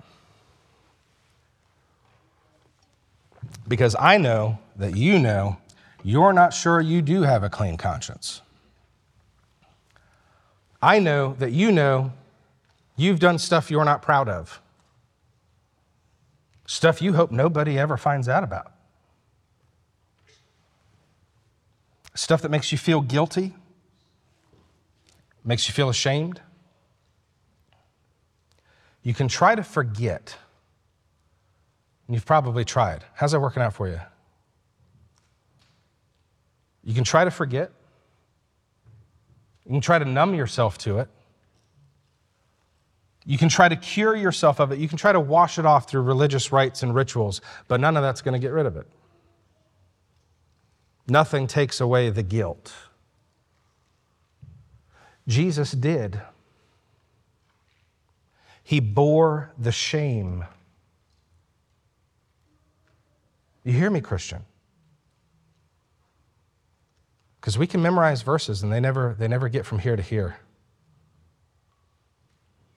Because 3.68 3.94
I 3.98 4.16
know 4.16 4.58
that 4.76 4.96
you 4.96 5.18
know 5.18 5.58
you're 6.02 6.32
not 6.32 6.52
sure 6.52 6.80
you 6.80 7.02
do 7.02 7.22
have 7.22 7.42
a 7.42 7.50
clean 7.50 7.76
conscience. 7.76 8.40
I 10.80 10.98
know 10.98 11.34
that 11.38 11.52
you 11.52 11.72
know 11.72 12.12
you've 12.96 13.18
done 13.18 13.38
stuff 13.38 13.70
you're 13.70 13.84
not 13.84 14.02
proud 14.02 14.28
of, 14.28 14.60
stuff 16.66 17.02
you 17.02 17.12
hope 17.12 17.30
nobody 17.30 17.78
ever 17.78 17.96
finds 17.96 18.28
out 18.28 18.44
about, 18.44 18.72
stuff 22.16 22.42
that 22.42 22.50
makes 22.50 22.72
you 22.72 22.78
feel 22.78 23.00
guilty, 23.00 23.54
makes 25.44 25.68
you 25.68 25.74
feel 25.74 25.88
ashamed. 25.88 26.40
You 29.02 29.14
can 29.14 29.28
try 29.28 29.54
to 29.54 29.62
forget. 29.62 30.36
And 32.06 32.14
you've 32.14 32.26
probably 32.26 32.64
tried. 32.64 33.04
How's 33.14 33.32
that 33.32 33.40
working 33.40 33.62
out 33.62 33.72
for 33.72 33.88
you? 33.88 34.00
You 36.82 36.94
can 36.94 37.04
try 37.04 37.24
to 37.24 37.30
forget. 37.30 37.70
You 39.64 39.72
can 39.72 39.80
try 39.80 39.98
to 39.98 40.04
numb 40.04 40.34
yourself 40.34 40.78
to 40.78 40.98
it. 41.00 41.08
You 43.24 43.38
can 43.38 43.48
try 43.48 43.68
to 43.68 43.74
cure 43.74 44.14
yourself 44.14 44.60
of 44.60 44.70
it. 44.70 44.78
You 44.78 44.88
can 44.88 44.96
try 44.96 45.10
to 45.10 45.18
wash 45.18 45.58
it 45.58 45.66
off 45.66 45.90
through 45.90 46.02
religious 46.02 46.52
rites 46.52 46.84
and 46.84 46.94
rituals, 46.94 47.40
but 47.66 47.80
none 47.80 47.96
of 47.96 48.04
that's 48.04 48.22
going 48.22 48.34
to 48.34 48.38
get 48.38 48.52
rid 48.52 48.66
of 48.66 48.76
it. 48.76 48.86
Nothing 51.08 51.46
takes 51.46 51.80
away 51.80 52.10
the 52.10 52.22
guilt. 52.22 52.74
Jesus 55.28 55.72
did. 55.72 56.20
He 58.62 58.80
bore 58.80 59.52
the 59.58 59.72
shame. 59.72 60.44
You 63.64 63.72
hear 63.72 63.90
me, 63.90 64.00
Christian? 64.00 64.44
Because 67.40 67.56
we 67.56 67.66
can 67.66 67.80
memorize 67.80 68.22
verses 68.22 68.64
and 68.64 68.72
they 68.72 68.80
never, 68.80 69.14
they 69.18 69.28
never 69.28 69.48
get 69.48 69.64
from 69.64 69.78
here 69.78 69.94
to 69.94 70.02
here. 70.02 70.36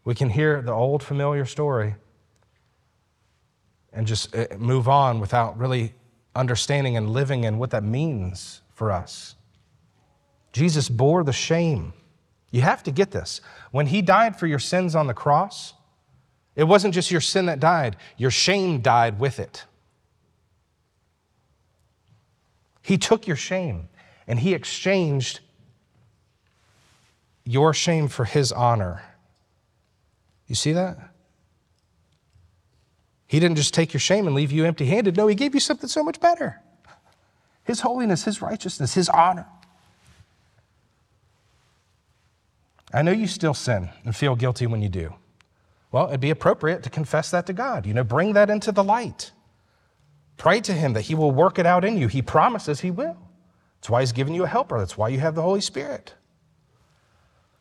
We 0.03 0.13
can 0.13 0.29
hear 0.29 0.61
the 0.61 0.71
old 0.71 1.01
familiar 1.01 1.45
story 1.45 1.95
and 3.91 4.05
just 4.05 4.35
uh, 4.35 4.45
move 4.57 4.87
on 4.87 5.19
without 5.19 5.57
really 5.57 5.93
understanding 6.35 6.95
and 6.95 7.09
living 7.09 7.43
in 7.43 7.57
what 7.57 7.71
that 7.71 7.83
means 7.83 8.61
for 8.73 8.91
us. 8.91 9.35
Jesus 10.51 10.89
bore 10.89 11.23
the 11.23 11.33
shame. 11.33 11.93
You 12.51 12.61
have 12.61 12.83
to 12.83 12.91
get 12.91 13.11
this. 13.11 13.41
When 13.71 13.87
he 13.87 14.01
died 14.01 14.37
for 14.37 14.47
your 14.47 14.59
sins 14.59 14.95
on 14.95 15.07
the 15.07 15.13
cross, 15.13 15.73
it 16.55 16.63
wasn't 16.63 16.93
just 16.93 17.11
your 17.11 17.21
sin 17.21 17.45
that 17.45 17.59
died, 17.59 17.95
your 18.17 18.31
shame 18.31 18.81
died 18.81 19.19
with 19.19 19.39
it. 19.39 19.65
He 22.81 22.97
took 22.97 23.27
your 23.27 23.35
shame 23.35 23.87
and 24.27 24.39
he 24.39 24.53
exchanged 24.53 25.41
your 27.45 27.73
shame 27.73 28.07
for 28.07 28.25
his 28.25 28.51
honor. 28.51 29.01
You 30.47 30.55
see 30.55 30.73
that? 30.73 30.97
He 33.29 33.39
didn't 33.39 33.57
just 33.57 33.75
take 33.75 33.93
your 33.93 33.99
shame 33.99 34.25
and 34.25 34.35
leave 34.35 34.51
you 34.51 34.65
empty 34.65 34.87
handed. 34.87 35.15
No, 35.15 35.27
he 35.27 35.35
gave 35.35 35.53
you 35.53 35.59
something 35.59 35.87
so 35.87 36.03
much 36.03 36.19
better 36.19 36.59
his 37.63 37.81
holiness, 37.81 38.23
his 38.23 38.41
righteousness, 38.41 38.95
his 38.95 39.07
honor. 39.09 39.45
I 42.91 43.03
know 43.03 43.11
you 43.11 43.27
still 43.27 43.53
sin 43.53 43.89
and 44.03 44.15
feel 44.15 44.35
guilty 44.35 44.65
when 44.65 44.81
you 44.81 44.89
do. 44.89 45.13
Well, 45.91 46.07
it'd 46.07 46.19
be 46.19 46.31
appropriate 46.31 46.81
to 46.81 46.89
confess 46.89 47.29
that 47.29 47.45
to 47.45 47.53
God. 47.53 47.85
You 47.85 47.93
know, 47.93 48.03
bring 48.03 48.33
that 48.33 48.49
into 48.49 48.71
the 48.71 48.83
light. 48.83 49.31
Pray 50.37 50.61
to 50.61 50.73
Him 50.73 50.93
that 50.93 51.01
He 51.01 51.13
will 51.13 51.31
work 51.31 51.59
it 51.59 51.67
out 51.67 51.85
in 51.85 51.95
you. 51.95 52.07
He 52.07 52.23
promises 52.23 52.79
He 52.79 52.89
will. 52.89 53.17
That's 53.75 53.91
why 53.91 53.99
He's 53.99 54.13
given 54.13 54.33
you 54.33 54.45
a 54.45 54.47
helper. 54.47 54.79
That's 54.79 54.97
why 54.97 55.09
you 55.09 55.19
have 55.19 55.35
the 55.35 55.43
Holy 55.43 55.61
Spirit. 55.61 56.15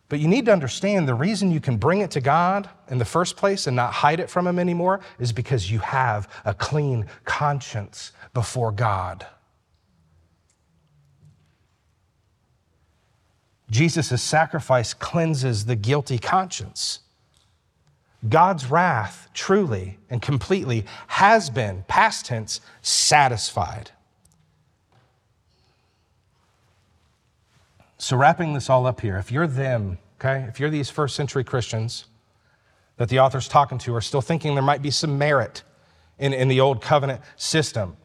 But 0.08 0.20
you 0.20 0.28
need 0.28 0.46
to 0.46 0.52
understand 0.52 1.06
the 1.06 1.14
reason 1.14 1.50
you 1.50 1.60
can 1.60 1.76
bring 1.76 2.00
it 2.00 2.10
to 2.12 2.20
God 2.20 2.68
in 2.88 2.98
the 2.98 3.04
first 3.04 3.36
place 3.36 3.66
and 3.66 3.76
not 3.76 3.92
hide 3.92 4.20
it 4.20 4.30
from 4.30 4.46
Him 4.46 4.58
anymore 4.58 5.00
is 5.18 5.32
because 5.32 5.70
you 5.70 5.78
have 5.80 6.28
a 6.44 6.54
clean 6.54 7.06
conscience 7.24 8.12
before 8.32 8.72
God. 8.72 9.26
Jesus' 13.70 14.22
sacrifice 14.22 14.94
cleanses 14.94 15.66
the 15.66 15.76
guilty 15.76 16.18
conscience. 16.18 17.00
God's 18.26 18.70
wrath 18.70 19.28
truly 19.34 19.98
and 20.08 20.22
completely 20.22 20.86
has 21.06 21.50
been, 21.50 21.84
past 21.86 22.26
tense, 22.26 22.62
satisfied. 22.80 23.90
So, 27.98 28.16
wrapping 28.16 28.54
this 28.54 28.70
all 28.70 28.86
up 28.86 29.00
here, 29.00 29.16
if 29.16 29.32
you're 29.32 29.46
them 29.46 29.98
okay? 30.20 30.44
If 30.48 30.60
you're 30.60 30.70
these 30.70 30.90
first 30.90 31.16
century 31.16 31.44
Christians 31.44 32.06
that 32.96 33.08
the 33.08 33.20
author's 33.20 33.48
talking 33.48 33.78
to 33.78 33.94
are 33.94 34.00
still 34.00 34.20
thinking 34.20 34.54
there 34.54 34.62
might 34.62 34.82
be 34.82 34.90
some 34.90 35.18
merit 35.18 35.62
in, 36.18 36.32
in 36.32 36.48
the 36.48 36.60
old 36.60 36.82
covenant 36.82 37.20
system. 37.36 37.96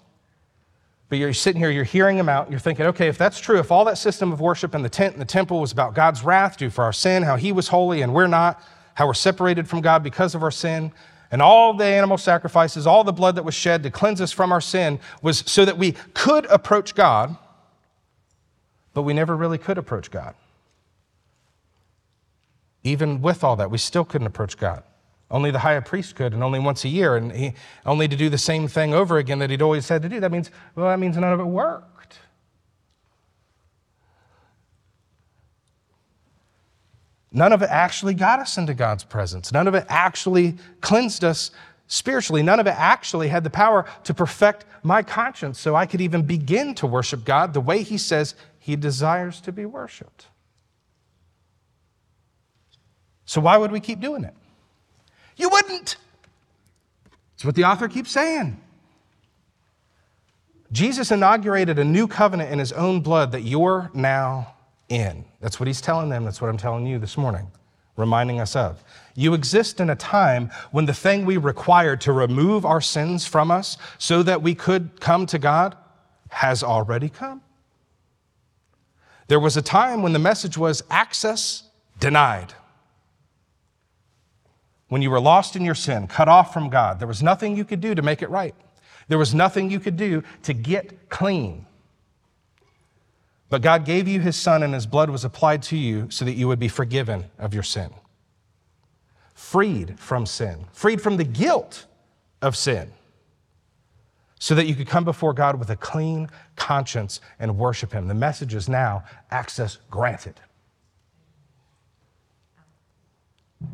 But 1.10 1.18
you're 1.18 1.34
sitting 1.34 1.60
here, 1.60 1.72
you're 1.72 1.84
hearing 1.84 2.18
him 2.18 2.30
out, 2.30 2.50
you're 2.50 2.60
thinking, 2.60 2.86
okay, 2.88 3.08
if 3.08 3.18
that's 3.18 3.40
true, 3.40 3.60
if 3.60 3.72
all 3.72 3.86
that 3.86 3.98
system 3.98 4.32
of 4.32 4.40
worship 4.40 4.76
in 4.76 4.84
the 4.84 4.90
tent 4.90 5.14
and 5.14 5.22
the 5.22 5.26
temple 5.26 5.60
was 5.60 5.72
about 5.72 5.96
God's 5.96 6.24
wrath 6.24 6.58
due 6.58 6.70
for 6.70 6.84
our 6.84 6.94
sin, 6.94 7.24
how 7.24 7.36
he 7.36 7.52
was 7.52 7.68
holy 7.68 8.02
and 8.02 8.14
we're 8.14 8.28
not, 8.28 8.62
how 8.96 9.08
we're 9.08 9.14
separated 9.14 9.68
from 9.68 9.82
God 9.82 10.04
because 10.04 10.36
of 10.36 10.44
our 10.44 10.52
sin, 10.52 10.92
and 11.32 11.42
all 11.42 11.74
the 11.74 11.86
animal 11.86 12.18
sacrifices, 12.18 12.86
all 12.86 13.04
the 13.04 13.12
blood 13.12 13.36
that 13.36 13.44
was 13.44 13.56
shed 13.56 13.82
to 13.84 13.90
cleanse 13.90 14.22
us 14.22 14.32
from 14.32 14.52
our 14.52 14.62
sin 14.62 15.00
was 15.24 15.40
so 15.48 15.66
that 15.66 15.78
we 15.78 15.94
could 16.14 16.46
approach 16.46 16.94
God, 16.94 17.36
but 18.94 19.04
we 19.04 19.14
never 19.14 19.36
really 19.36 19.58
could 19.58 19.78
approach 19.78 20.12
God. 20.12 20.36
Even 22.84 23.22
with 23.22 23.44
all 23.44 23.56
that, 23.56 23.72
we 23.72 23.78
still 23.78 24.06
couldn't 24.06 24.28
approach 24.28 24.58
God. 24.58 24.84
Only 25.32 25.52
the 25.52 25.60
high 25.60 25.80
priest 25.80 26.16
could, 26.16 26.34
and 26.34 26.44
only 26.44 26.60
once 26.60 26.84
a 26.86 26.90
year, 26.90 27.16
and 27.16 27.32
he, 27.32 27.54
only 27.86 28.08
to 28.08 28.16
do 28.16 28.30
the 28.30 28.38
same 28.38 28.68
thing 28.68 28.94
over 28.94 29.18
again 29.18 29.40
that 29.40 29.50
he'd 29.50 29.62
always 29.62 29.88
had 29.90 30.02
to 30.04 30.10
do. 30.10 30.20
That 30.20 30.32
means, 30.32 30.52
well, 30.76 30.88
that 30.88 31.00
means 31.00 31.18
none 31.18 31.34
of 31.34 31.40
it 31.40 31.46
worked. 31.46 32.20
None 37.32 37.52
of 37.52 37.64
it 37.64 37.70
actually 37.72 38.14
got 38.14 38.40
us 38.40 38.60
into 38.60 38.76
God's 38.76 39.04
presence. 39.04 39.52
None 39.52 39.68
of 39.68 39.74
it 39.74 39.86
actually 39.90 40.56
cleansed 40.82 41.24
us 41.24 41.50
spiritually. 41.88 42.44
None 42.44 42.60
of 42.60 42.68
it 42.68 42.76
actually 42.78 43.28
had 43.28 43.44
the 43.44 43.50
power 43.50 43.86
to 44.04 44.14
perfect 44.14 44.66
my 44.84 45.02
conscience 45.02 45.60
so 45.60 45.76
I 45.76 45.88
could 45.88 46.02
even 46.02 46.22
begin 46.22 46.76
to 46.76 46.86
worship 46.86 47.26
God 47.26 47.54
the 47.54 47.62
way 47.62 47.82
He 47.82 47.98
says 47.98 48.36
He 48.64 48.78
desires 48.78 49.42
to 49.42 49.52
be 49.52 49.66
worshiped. 49.66 50.28
So, 53.26 53.42
why 53.42 53.58
would 53.58 53.74
we 53.74 53.82
keep 53.82 54.00
doing 54.00 54.24
it? 54.24 54.34
You 55.36 55.50
wouldn't. 55.50 55.98
That's 57.32 57.44
what 57.44 57.56
the 57.56 57.66
author 57.66 57.90
keeps 57.90 58.10
saying. 58.10 58.58
Jesus 60.72 61.12
inaugurated 61.12 61.78
a 61.78 61.84
new 61.84 62.08
covenant 62.08 62.54
in 62.54 62.60
his 62.60 62.72
own 62.72 63.02
blood 63.02 63.34
that 63.34 63.42
you're 63.42 63.92
now 63.94 64.56
in. 64.88 65.26
That's 65.42 65.60
what 65.60 65.68
he's 65.68 65.82
telling 65.82 66.08
them. 66.08 66.24
That's 66.24 66.40
what 66.40 66.50
I'm 66.50 66.56
telling 66.56 66.86
you 66.86 67.00
this 67.00 67.18
morning, 67.18 67.52
reminding 67.98 68.40
us 68.40 68.56
of. 68.56 68.82
You 69.14 69.34
exist 69.34 69.82
in 69.82 69.90
a 69.90 69.96
time 69.98 70.50
when 70.72 70.86
the 70.86 70.94
thing 70.94 71.26
we 71.26 71.36
required 71.36 72.00
to 72.02 72.14
remove 72.14 72.64
our 72.64 72.80
sins 72.80 73.26
from 73.26 73.52
us 73.52 73.78
so 73.98 74.24
that 74.24 74.42
we 74.42 74.56
could 74.56 75.02
come 75.02 75.26
to 75.26 75.38
God 75.38 75.76
has 76.30 76.64
already 76.64 77.10
come. 77.10 77.42
There 79.28 79.40
was 79.40 79.58
a 79.58 79.62
time 79.62 80.02
when 80.02 80.14
the 80.14 80.20
message 80.20 80.58
was 80.58 80.84
access 80.90 81.64
denied 82.00 82.54
when 84.94 85.02
you 85.02 85.10
were 85.10 85.20
lost 85.20 85.56
in 85.56 85.66
your 85.66 85.74
sin, 85.74 86.06
cut 86.06 86.30
off 86.30 86.54
from 86.54 86.70
God, 86.70 87.00
there 87.00 87.08
was 87.08 87.24
nothing 87.24 87.58
you 87.58 87.66
could 87.66 87.82
do 87.82 87.96
to 87.96 88.04
make 88.04 88.22
it 88.22 88.30
right. 88.30 88.54
There 89.08 89.18
was 89.18 89.34
nothing 89.34 89.72
you 89.72 89.80
could 89.80 89.98
do 89.98 90.22
to 90.44 90.54
get 90.54 91.10
clean. 91.10 91.66
But 93.50 93.64
God 93.64 93.86
gave 93.86 94.08
you 94.08 94.20
His 94.20 94.36
Son, 94.36 94.62
and 94.62 94.72
His 94.72 94.86
blood 94.86 95.10
was 95.10 95.26
applied 95.26 95.64
to 95.64 95.78
you 95.78 96.12
so 96.12 96.26
that 96.26 96.34
you 96.34 96.48
would 96.48 96.60
be 96.60 96.68
forgiven 96.68 97.26
of 97.40 97.56
your 97.56 97.64
sin, 97.64 97.90
freed 99.34 100.00
from 100.00 100.28
sin, 100.28 100.66
freed 100.74 101.02
from 101.02 101.18
the 101.18 101.24
guilt 101.24 101.88
of 102.44 102.56
sin, 102.56 102.92
so 104.44 104.54
that 104.56 104.68
you 104.68 104.76
could 104.76 104.88
come 104.88 105.06
before 105.06 105.34
God 105.34 105.58
with 105.58 105.70
a 105.70 105.78
clean 105.78 106.30
conscience 106.58 107.22
and 107.40 107.58
worship 107.58 107.94
Him. 107.94 108.10
The 108.10 108.14
message 108.14 108.54
is 108.54 108.68
now 108.68 109.06
access 109.32 109.78
granted. 109.90 110.38
I'm 113.62 113.70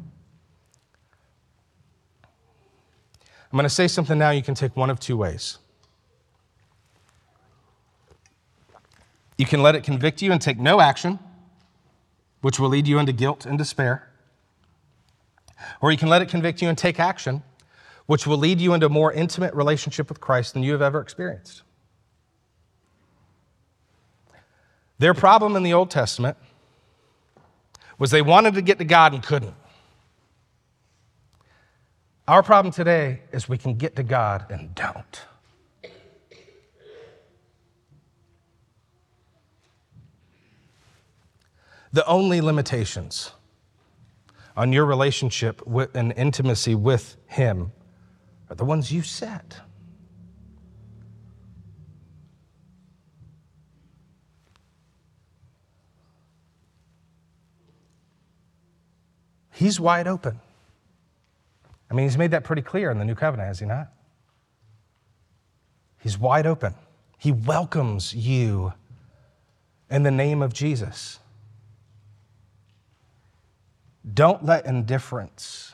going 3.51 3.63
to 3.63 3.70
say 3.70 3.88
something 3.88 4.20
now 4.20 4.30
you 4.30 4.43
can 4.43 4.53
take 4.53 4.78
one 4.78 4.91
of 4.91 4.99
two 4.99 5.17
ways. 5.17 5.57
You 9.39 9.47
can 9.47 9.63
let 9.63 9.74
it 9.74 9.84
convict 9.84 10.22
you 10.22 10.32
and 10.32 10.39
take 10.39 10.59
no 10.59 10.82
action, 10.82 11.17
which 12.41 12.59
will 12.59 12.70
lead 12.70 12.88
you 12.88 12.99
into 12.99 13.11
guilt 13.11 13.43
and 13.43 13.57
despair. 13.57 14.07
Or 15.82 15.91
you 15.91 15.97
can 15.97 16.09
let 16.09 16.22
it 16.22 16.30
convict 16.30 16.61
you 16.61 16.70
and 16.70 16.78
take 16.78 16.99
action, 16.99 17.41
which 18.10 18.26
will 18.26 18.39
lead 18.39 18.60
you 18.60 18.74
into 18.74 18.88
a 18.88 18.89
more 18.89 19.14
intimate 19.14 19.53
relationship 19.53 20.10
with 20.10 20.20
Christ 20.20 20.55
than 20.55 20.64
you 20.64 20.72
have 20.72 20.82
ever 20.82 20.99
experienced. 20.99 21.62
Their 24.97 25.14
problem 25.14 25.55
in 25.55 25.62
the 25.62 25.74
Old 25.74 25.91
Testament 25.91 26.36
was 27.99 28.10
they 28.10 28.24
wanted 28.24 28.55
to 28.55 28.64
get 28.64 28.80
to 28.80 28.84
God 28.84 29.14
and 29.14 29.22
couldn't. 29.22 29.53
Our 32.28 32.41
problem 32.41 32.74
today 32.74 33.22
is 33.32 33.47
we 33.47 33.60
can 33.60 33.76
get 33.76 33.95
to 33.97 34.03
God 34.03 34.43
and 34.49 34.74
don't. 34.74 35.22
The 41.93 42.03
only 42.07 42.41
limitations 42.41 43.34
on 44.57 44.74
your 44.74 44.86
relationship 44.86 45.62
and 45.93 46.12
intimacy 46.18 46.74
with 46.74 47.16
Him 47.28 47.72
are 48.50 48.56
the 48.56 48.66
ones 48.66 48.91
you 48.91 49.02
set. 49.02 49.60
He's 59.52 59.80
wide 59.80 60.08
open. 60.08 60.39
I 61.91 61.93
mean, 61.93 62.06
he's 62.06 62.18
made 62.18 62.32
that 62.32 62.43
pretty 62.43 62.62
clear 62.62 62.91
in 62.91 62.97
the 62.97 63.04
new 63.04 63.16
covenant, 63.16 63.47
has 63.47 63.60
he 63.60 63.66
not? 63.66 63.91
He's 66.00 66.18
wide 66.18 66.45
open. 66.45 66.76
He 67.18 67.34
welcomes 67.34 68.14
you 68.14 68.74
in 69.89 70.04
the 70.04 70.12
name 70.12 70.41
of 70.41 70.54
Jesus. 70.54 71.20
Don't 74.14 74.45
let 74.45 74.66
indifference, 74.66 75.74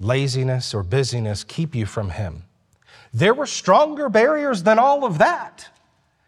laziness, 0.00 0.74
or 0.74 0.82
busyness 0.82 1.44
keep 1.44 1.74
you 1.74 1.86
from 1.86 2.10
him. 2.10 2.44
There 3.12 3.34
were 3.34 3.46
stronger 3.46 4.08
barriers 4.08 4.62
than 4.62 4.78
all 4.78 5.04
of 5.04 5.18
that, 5.18 5.68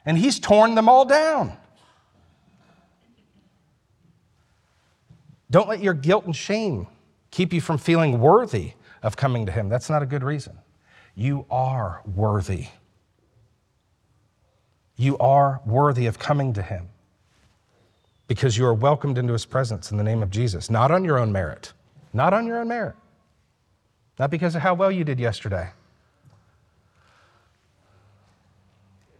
and 0.04 0.18
he's 0.18 0.40
torn 0.40 0.74
them 0.74 0.88
all 0.88 1.04
down. 1.04 1.56
Don't 5.50 5.68
let 5.68 5.82
your 5.82 5.94
guilt 5.94 6.26
and 6.26 6.34
shame 6.34 6.86
keep 7.30 7.52
you 7.52 7.60
from 7.60 7.78
feeling 7.78 8.20
worthy 8.20 8.72
of 9.02 9.16
coming 9.16 9.46
to 9.46 9.52
Him. 9.52 9.68
That's 9.68 9.90
not 9.90 10.02
a 10.02 10.06
good 10.06 10.22
reason. 10.22 10.58
You 11.14 11.46
are 11.50 12.02
worthy. 12.04 12.66
You 14.96 15.18
are 15.18 15.60
worthy 15.66 16.06
of 16.06 16.18
coming 16.18 16.52
to 16.54 16.62
Him 16.62 16.88
because 18.28 18.56
you 18.56 18.64
are 18.66 18.74
welcomed 18.74 19.18
into 19.18 19.32
His 19.32 19.44
presence 19.44 19.90
in 19.90 19.96
the 19.96 20.04
name 20.04 20.22
of 20.22 20.30
Jesus, 20.30 20.70
not 20.70 20.90
on 20.90 21.04
your 21.04 21.18
own 21.18 21.32
merit, 21.32 21.72
not 22.12 22.32
on 22.32 22.46
your 22.46 22.60
own 22.60 22.68
merit, 22.68 22.94
not 24.20 24.30
because 24.30 24.54
of 24.54 24.60
how 24.60 24.74
well 24.74 24.92
you 24.92 25.02
did 25.02 25.18
yesterday, 25.18 25.70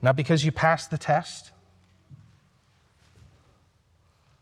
not 0.03 0.15
because 0.15 0.45
you 0.45 0.53
passed 0.53 0.91
the 0.91 0.99
test 0.99 1.53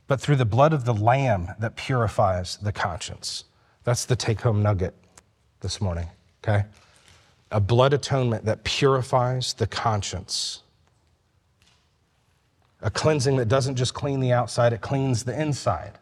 but 0.08 0.20
through 0.20 0.36
the 0.36 0.46
blood 0.46 0.72
of 0.72 0.84
the 0.86 0.94
Lamb 0.94 1.50
that 1.60 1.76
purifies 1.76 2.56
the 2.56 2.72
conscience. 2.72 3.44
That's 3.84 4.06
the 4.06 4.16
take 4.16 4.40
home 4.40 4.62
nugget 4.62 4.94
this 5.60 5.80
morning, 5.80 6.08
okay? 6.42 6.64
A 7.52 7.60
blood 7.60 7.92
atonement 7.92 8.46
that 8.46 8.64
purifies 8.64 9.52
the 9.52 9.66
conscience. 9.66 10.62
A 12.80 12.90
cleansing 12.90 13.36
that 13.36 13.48
doesn't 13.48 13.76
just 13.76 13.92
clean 13.92 14.20
the 14.20 14.32
outside, 14.32 14.72
it 14.72 14.80
cleans 14.80 15.24
the 15.24 15.38
inside. 15.38 15.98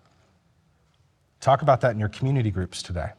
Talk 1.41 1.63
about 1.63 1.81
that 1.81 1.91
in 1.91 1.99
your 1.99 2.09
community 2.09 2.53
groups 2.53 2.83
today. 2.83 3.11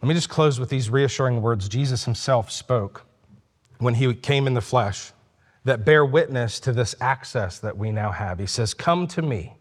Let 0.00 0.08
me 0.08 0.14
just 0.14 0.28
close 0.28 0.60
with 0.60 0.68
these 0.68 0.90
reassuring 0.90 1.42
words 1.42 1.68
Jesus 1.68 2.04
himself 2.04 2.50
spoke 2.50 3.04
when 3.78 3.94
he 3.94 4.14
came 4.14 4.46
in 4.46 4.54
the 4.54 4.60
flesh 4.60 5.12
that 5.64 5.84
bear 5.84 6.04
witness 6.04 6.60
to 6.60 6.72
this 6.72 6.94
access 7.00 7.58
that 7.58 7.76
we 7.76 7.90
now 7.90 8.12
have. 8.12 8.38
He 8.38 8.46
says, 8.46 8.74
Come 8.74 9.06
to 9.08 9.22
me 9.22 9.54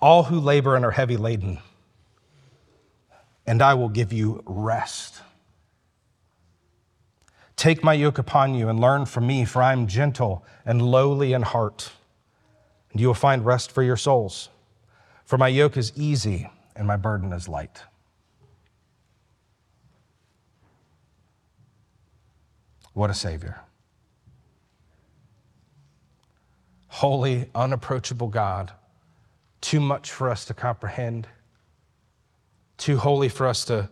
all 0.00 0.24
who 0.24 0.38
labor 0.38 0.76
and 0.76 0.84
are 0.84 0.90
heavy 0.90 1.16
laden, 1.16 1.58
and 3.46 3.62
I 3.62 3.74
will 3.74 3.88
give 3.88 4.12
you 4.12 4.42
rest. 4.46 5.20
Take 7.56 7.84
my 7.84 7.92
yoke 7.92 8.18
upon 8.18 8.54
you 8.54 8.68
and 8.68 8.80
learn 8.80 9.04
from 9.04 9.26
me, 9.26 9.44
for 9.44 9.62
I 9.62 9.72
am 9.72 9.86
gentle 9.86 10.44
and 10.64 10.80
lowly 10.80 11.34
in 11.34 11.42
heart, 11.42 11.92
and 12.92 13.00
you 13.00 13.06
will 13.06 13.14
find 13.14 13.44
rest 13.44 13.70
for 13.72 13.82
your 13.82 13.98
souls. 13.98 14.48
For 15.24 15.36
my 15.36 15.48
yoke 15.48 15.76
is 15.76 15.92
easy 15.94 16.50
and 16.74 16.86
my 16.86 16.96
burden 16.96 17.32
is 17.32 17.48
light. 17.48 17.82
What 22.92 23.10
a 23.10 23.14
Savior. 23.14 23.60
holy, 26.90 27.48
unapproachable 27.54 28.28
God, 28.28 28.72
too 29.60 29.80
much 29.80 30.10
for 30.10 30.28
us 30.28 30.44
to 30.44 30.52
comprehend, 30.52 31.26
too 32.76 32.98
holy 32.98 33.28
for 33.28 33.46
us 33.46 33.64
to 33.64 33.88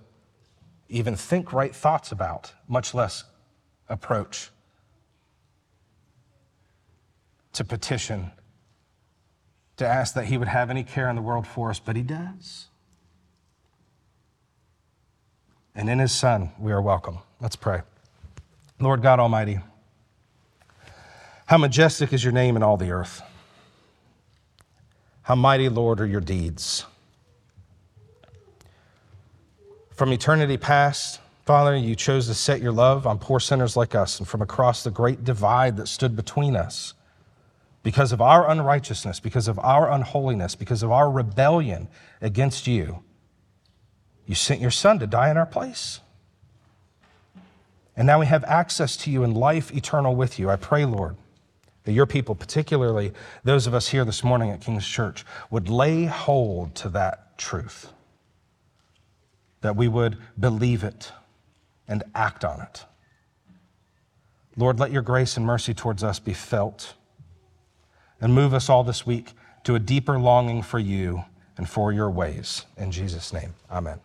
even 0.90 1.16
think 1.16 1.52
right 1.52 1.74
thoughts 1.74 2.12
about, 2.12 2.52
much 2.66 2.92
less 2.92 3.24
approach, 3.88 4.50
to 7.52 7.64
petition, 7.64 8.30
to 9.76 9.86
ask 9.86 10.14
that 10.14 10.26
He 10.26 10.36
would 10.36 10.48
have 10.48 10.68
any 10.68 10.82
care 10.82 11.08
in 11.08 11.16
the 11.16 11.22
world 11.22 11.46
for 11.46 11.70
us, 11.70 11.78
but 11.78 11.96
He 11.96 12.02
does. 12.02 12.66
And 15.74 15.88
in 15.88 15.98
His 15.98 16.12
Son, 16.12 16.50
we 16.58 16.72
are 16.72 16.82
welcome. 16.82 17.20
Let's 17.40 17.56
pray. 17.56 17.82
Lord 18.80 19.02
God 19.02 19.18
Almighty, 19.18 19.58
how 21.46 21.58
majestic 21.58 22.12
is 22.12 22.22
your 22.22 22.32
name 22.32 22.56
in 22.56 22.62
all 22.62 22.76
the 22.76 22.90
earth. 22.90 23.22
How 25.22 25.34
mighty, 25.34 25.68
Lord, 25.68 26.00
are 26.00 26.06
your 26.06 26.20
deeds. 26.20 26.86
From 29.94 30.12
eternity 30.12 30.56
past, 30.56 31.20
Father, 31.44 31.74
you 31.76 31.96
chose 31.96 32.28
to 32.28 32.34
set 32.34 32.60
your 32.60 32.72
love 32.72 33.06
on 33.06 33.18
poor 33.18 33.40
sinners 33.40 33.76
like 33.76 33.94
us, 33.94 34.20
and 34.20 34.28
from 34.28 34.42
across 34.42 34.84
the 34.84 34.90
great 34.90 35.24
divide 35.24 35.76
that 35.76 35.88
stood 35.88 36.14
between 36.14 36.54
us, 36.54 36.94
because 37.82 38.12
of 38.12 38.20
our 38.20 38.48
unrighteousness, 38.48 39.18
because 39.18 39.48
of 39.48 39.58
our 39.58 39.90
unholiness, 39.90 40.54
because 40.54 40.82
of 40.82 40.92
our 40.92 41.10
rebellion 41.10 41.88
against 42.20 42.66
you, 42.66 43.02
you 44.24 44.34
sent 44.34 44.60
your 44.60 44.70
Son 44.70 44.98
to 44.98 45.06
die 45.06 45.30
in 45.30 45.36
our 45.36 45.46
place. 45.46 46.00
And 47.98 48.06
now 48.06 48.20
we 48.20 48.26
have 48.26 48.44
access 48.44 48.96
to 48.98 49.10
you 49.10 49.24
and 49.24 49.36
life 49.36 49.74
eternal 49.74 50.14
with 50.14 50.38
you. 50.38 50.48
I 50.48 50.54
pray, 50.54 50.84
Lord, 50.84 51.16
that 51.82 51.90
your 51.90 52.06
people, 52.06 52.36
particularly 52.36 53.12
those 53.42 53.66
of 53.66 53.74
us 53.74 53.88
here 53.88 54.04
this 54.04 54.22
morning 54.22 54.50
at 54.50 54.60
King's 54.60 54.86
Church, 54.86 55.26
would 55.50 55.68
lay 55.68 56.04
hold 56.04 56.76
to 56.76 56.88
that 56.90 57.36
truth, 57.36 57.92
that 59.62 59.74
we 59.74 59.88
would 59.88 60.16
believe 60.38 60.84
it 60.84 61.10
and 61.88 62.04
act 62.14 62.44
on 62.44 62.60
it. 62.60 62.84
Lord, 64.56 64.78
let 64.78 64.92
your 64.92 65.02
grace 65.02 65.36
and 65.36 65.44
mercy 65.44 65.74
towards 65.74 66.04
us 66.04 66.20
be 66.20 66.34
felt 66.34 66.94
and 68.20 68.32
move 68.32 68.54
us 68.54 68.70
all 68.70 68.84
this 68.84 69.04
week 69.04 69.32
to 69.64 69.74
a 69.74 69.80
deeper 69.80 70.20
longing 70.20 70.62
for 70.62 70.78
you 70.78 71.24
and 71.56 71.68
for 71.68 71.92
your 71.92 72.10
ways. 72.10 72.64
In 72.76 72.92
Jesus' 72.92 73.32
name, 73.32 73.54
amen. 73.68 73.98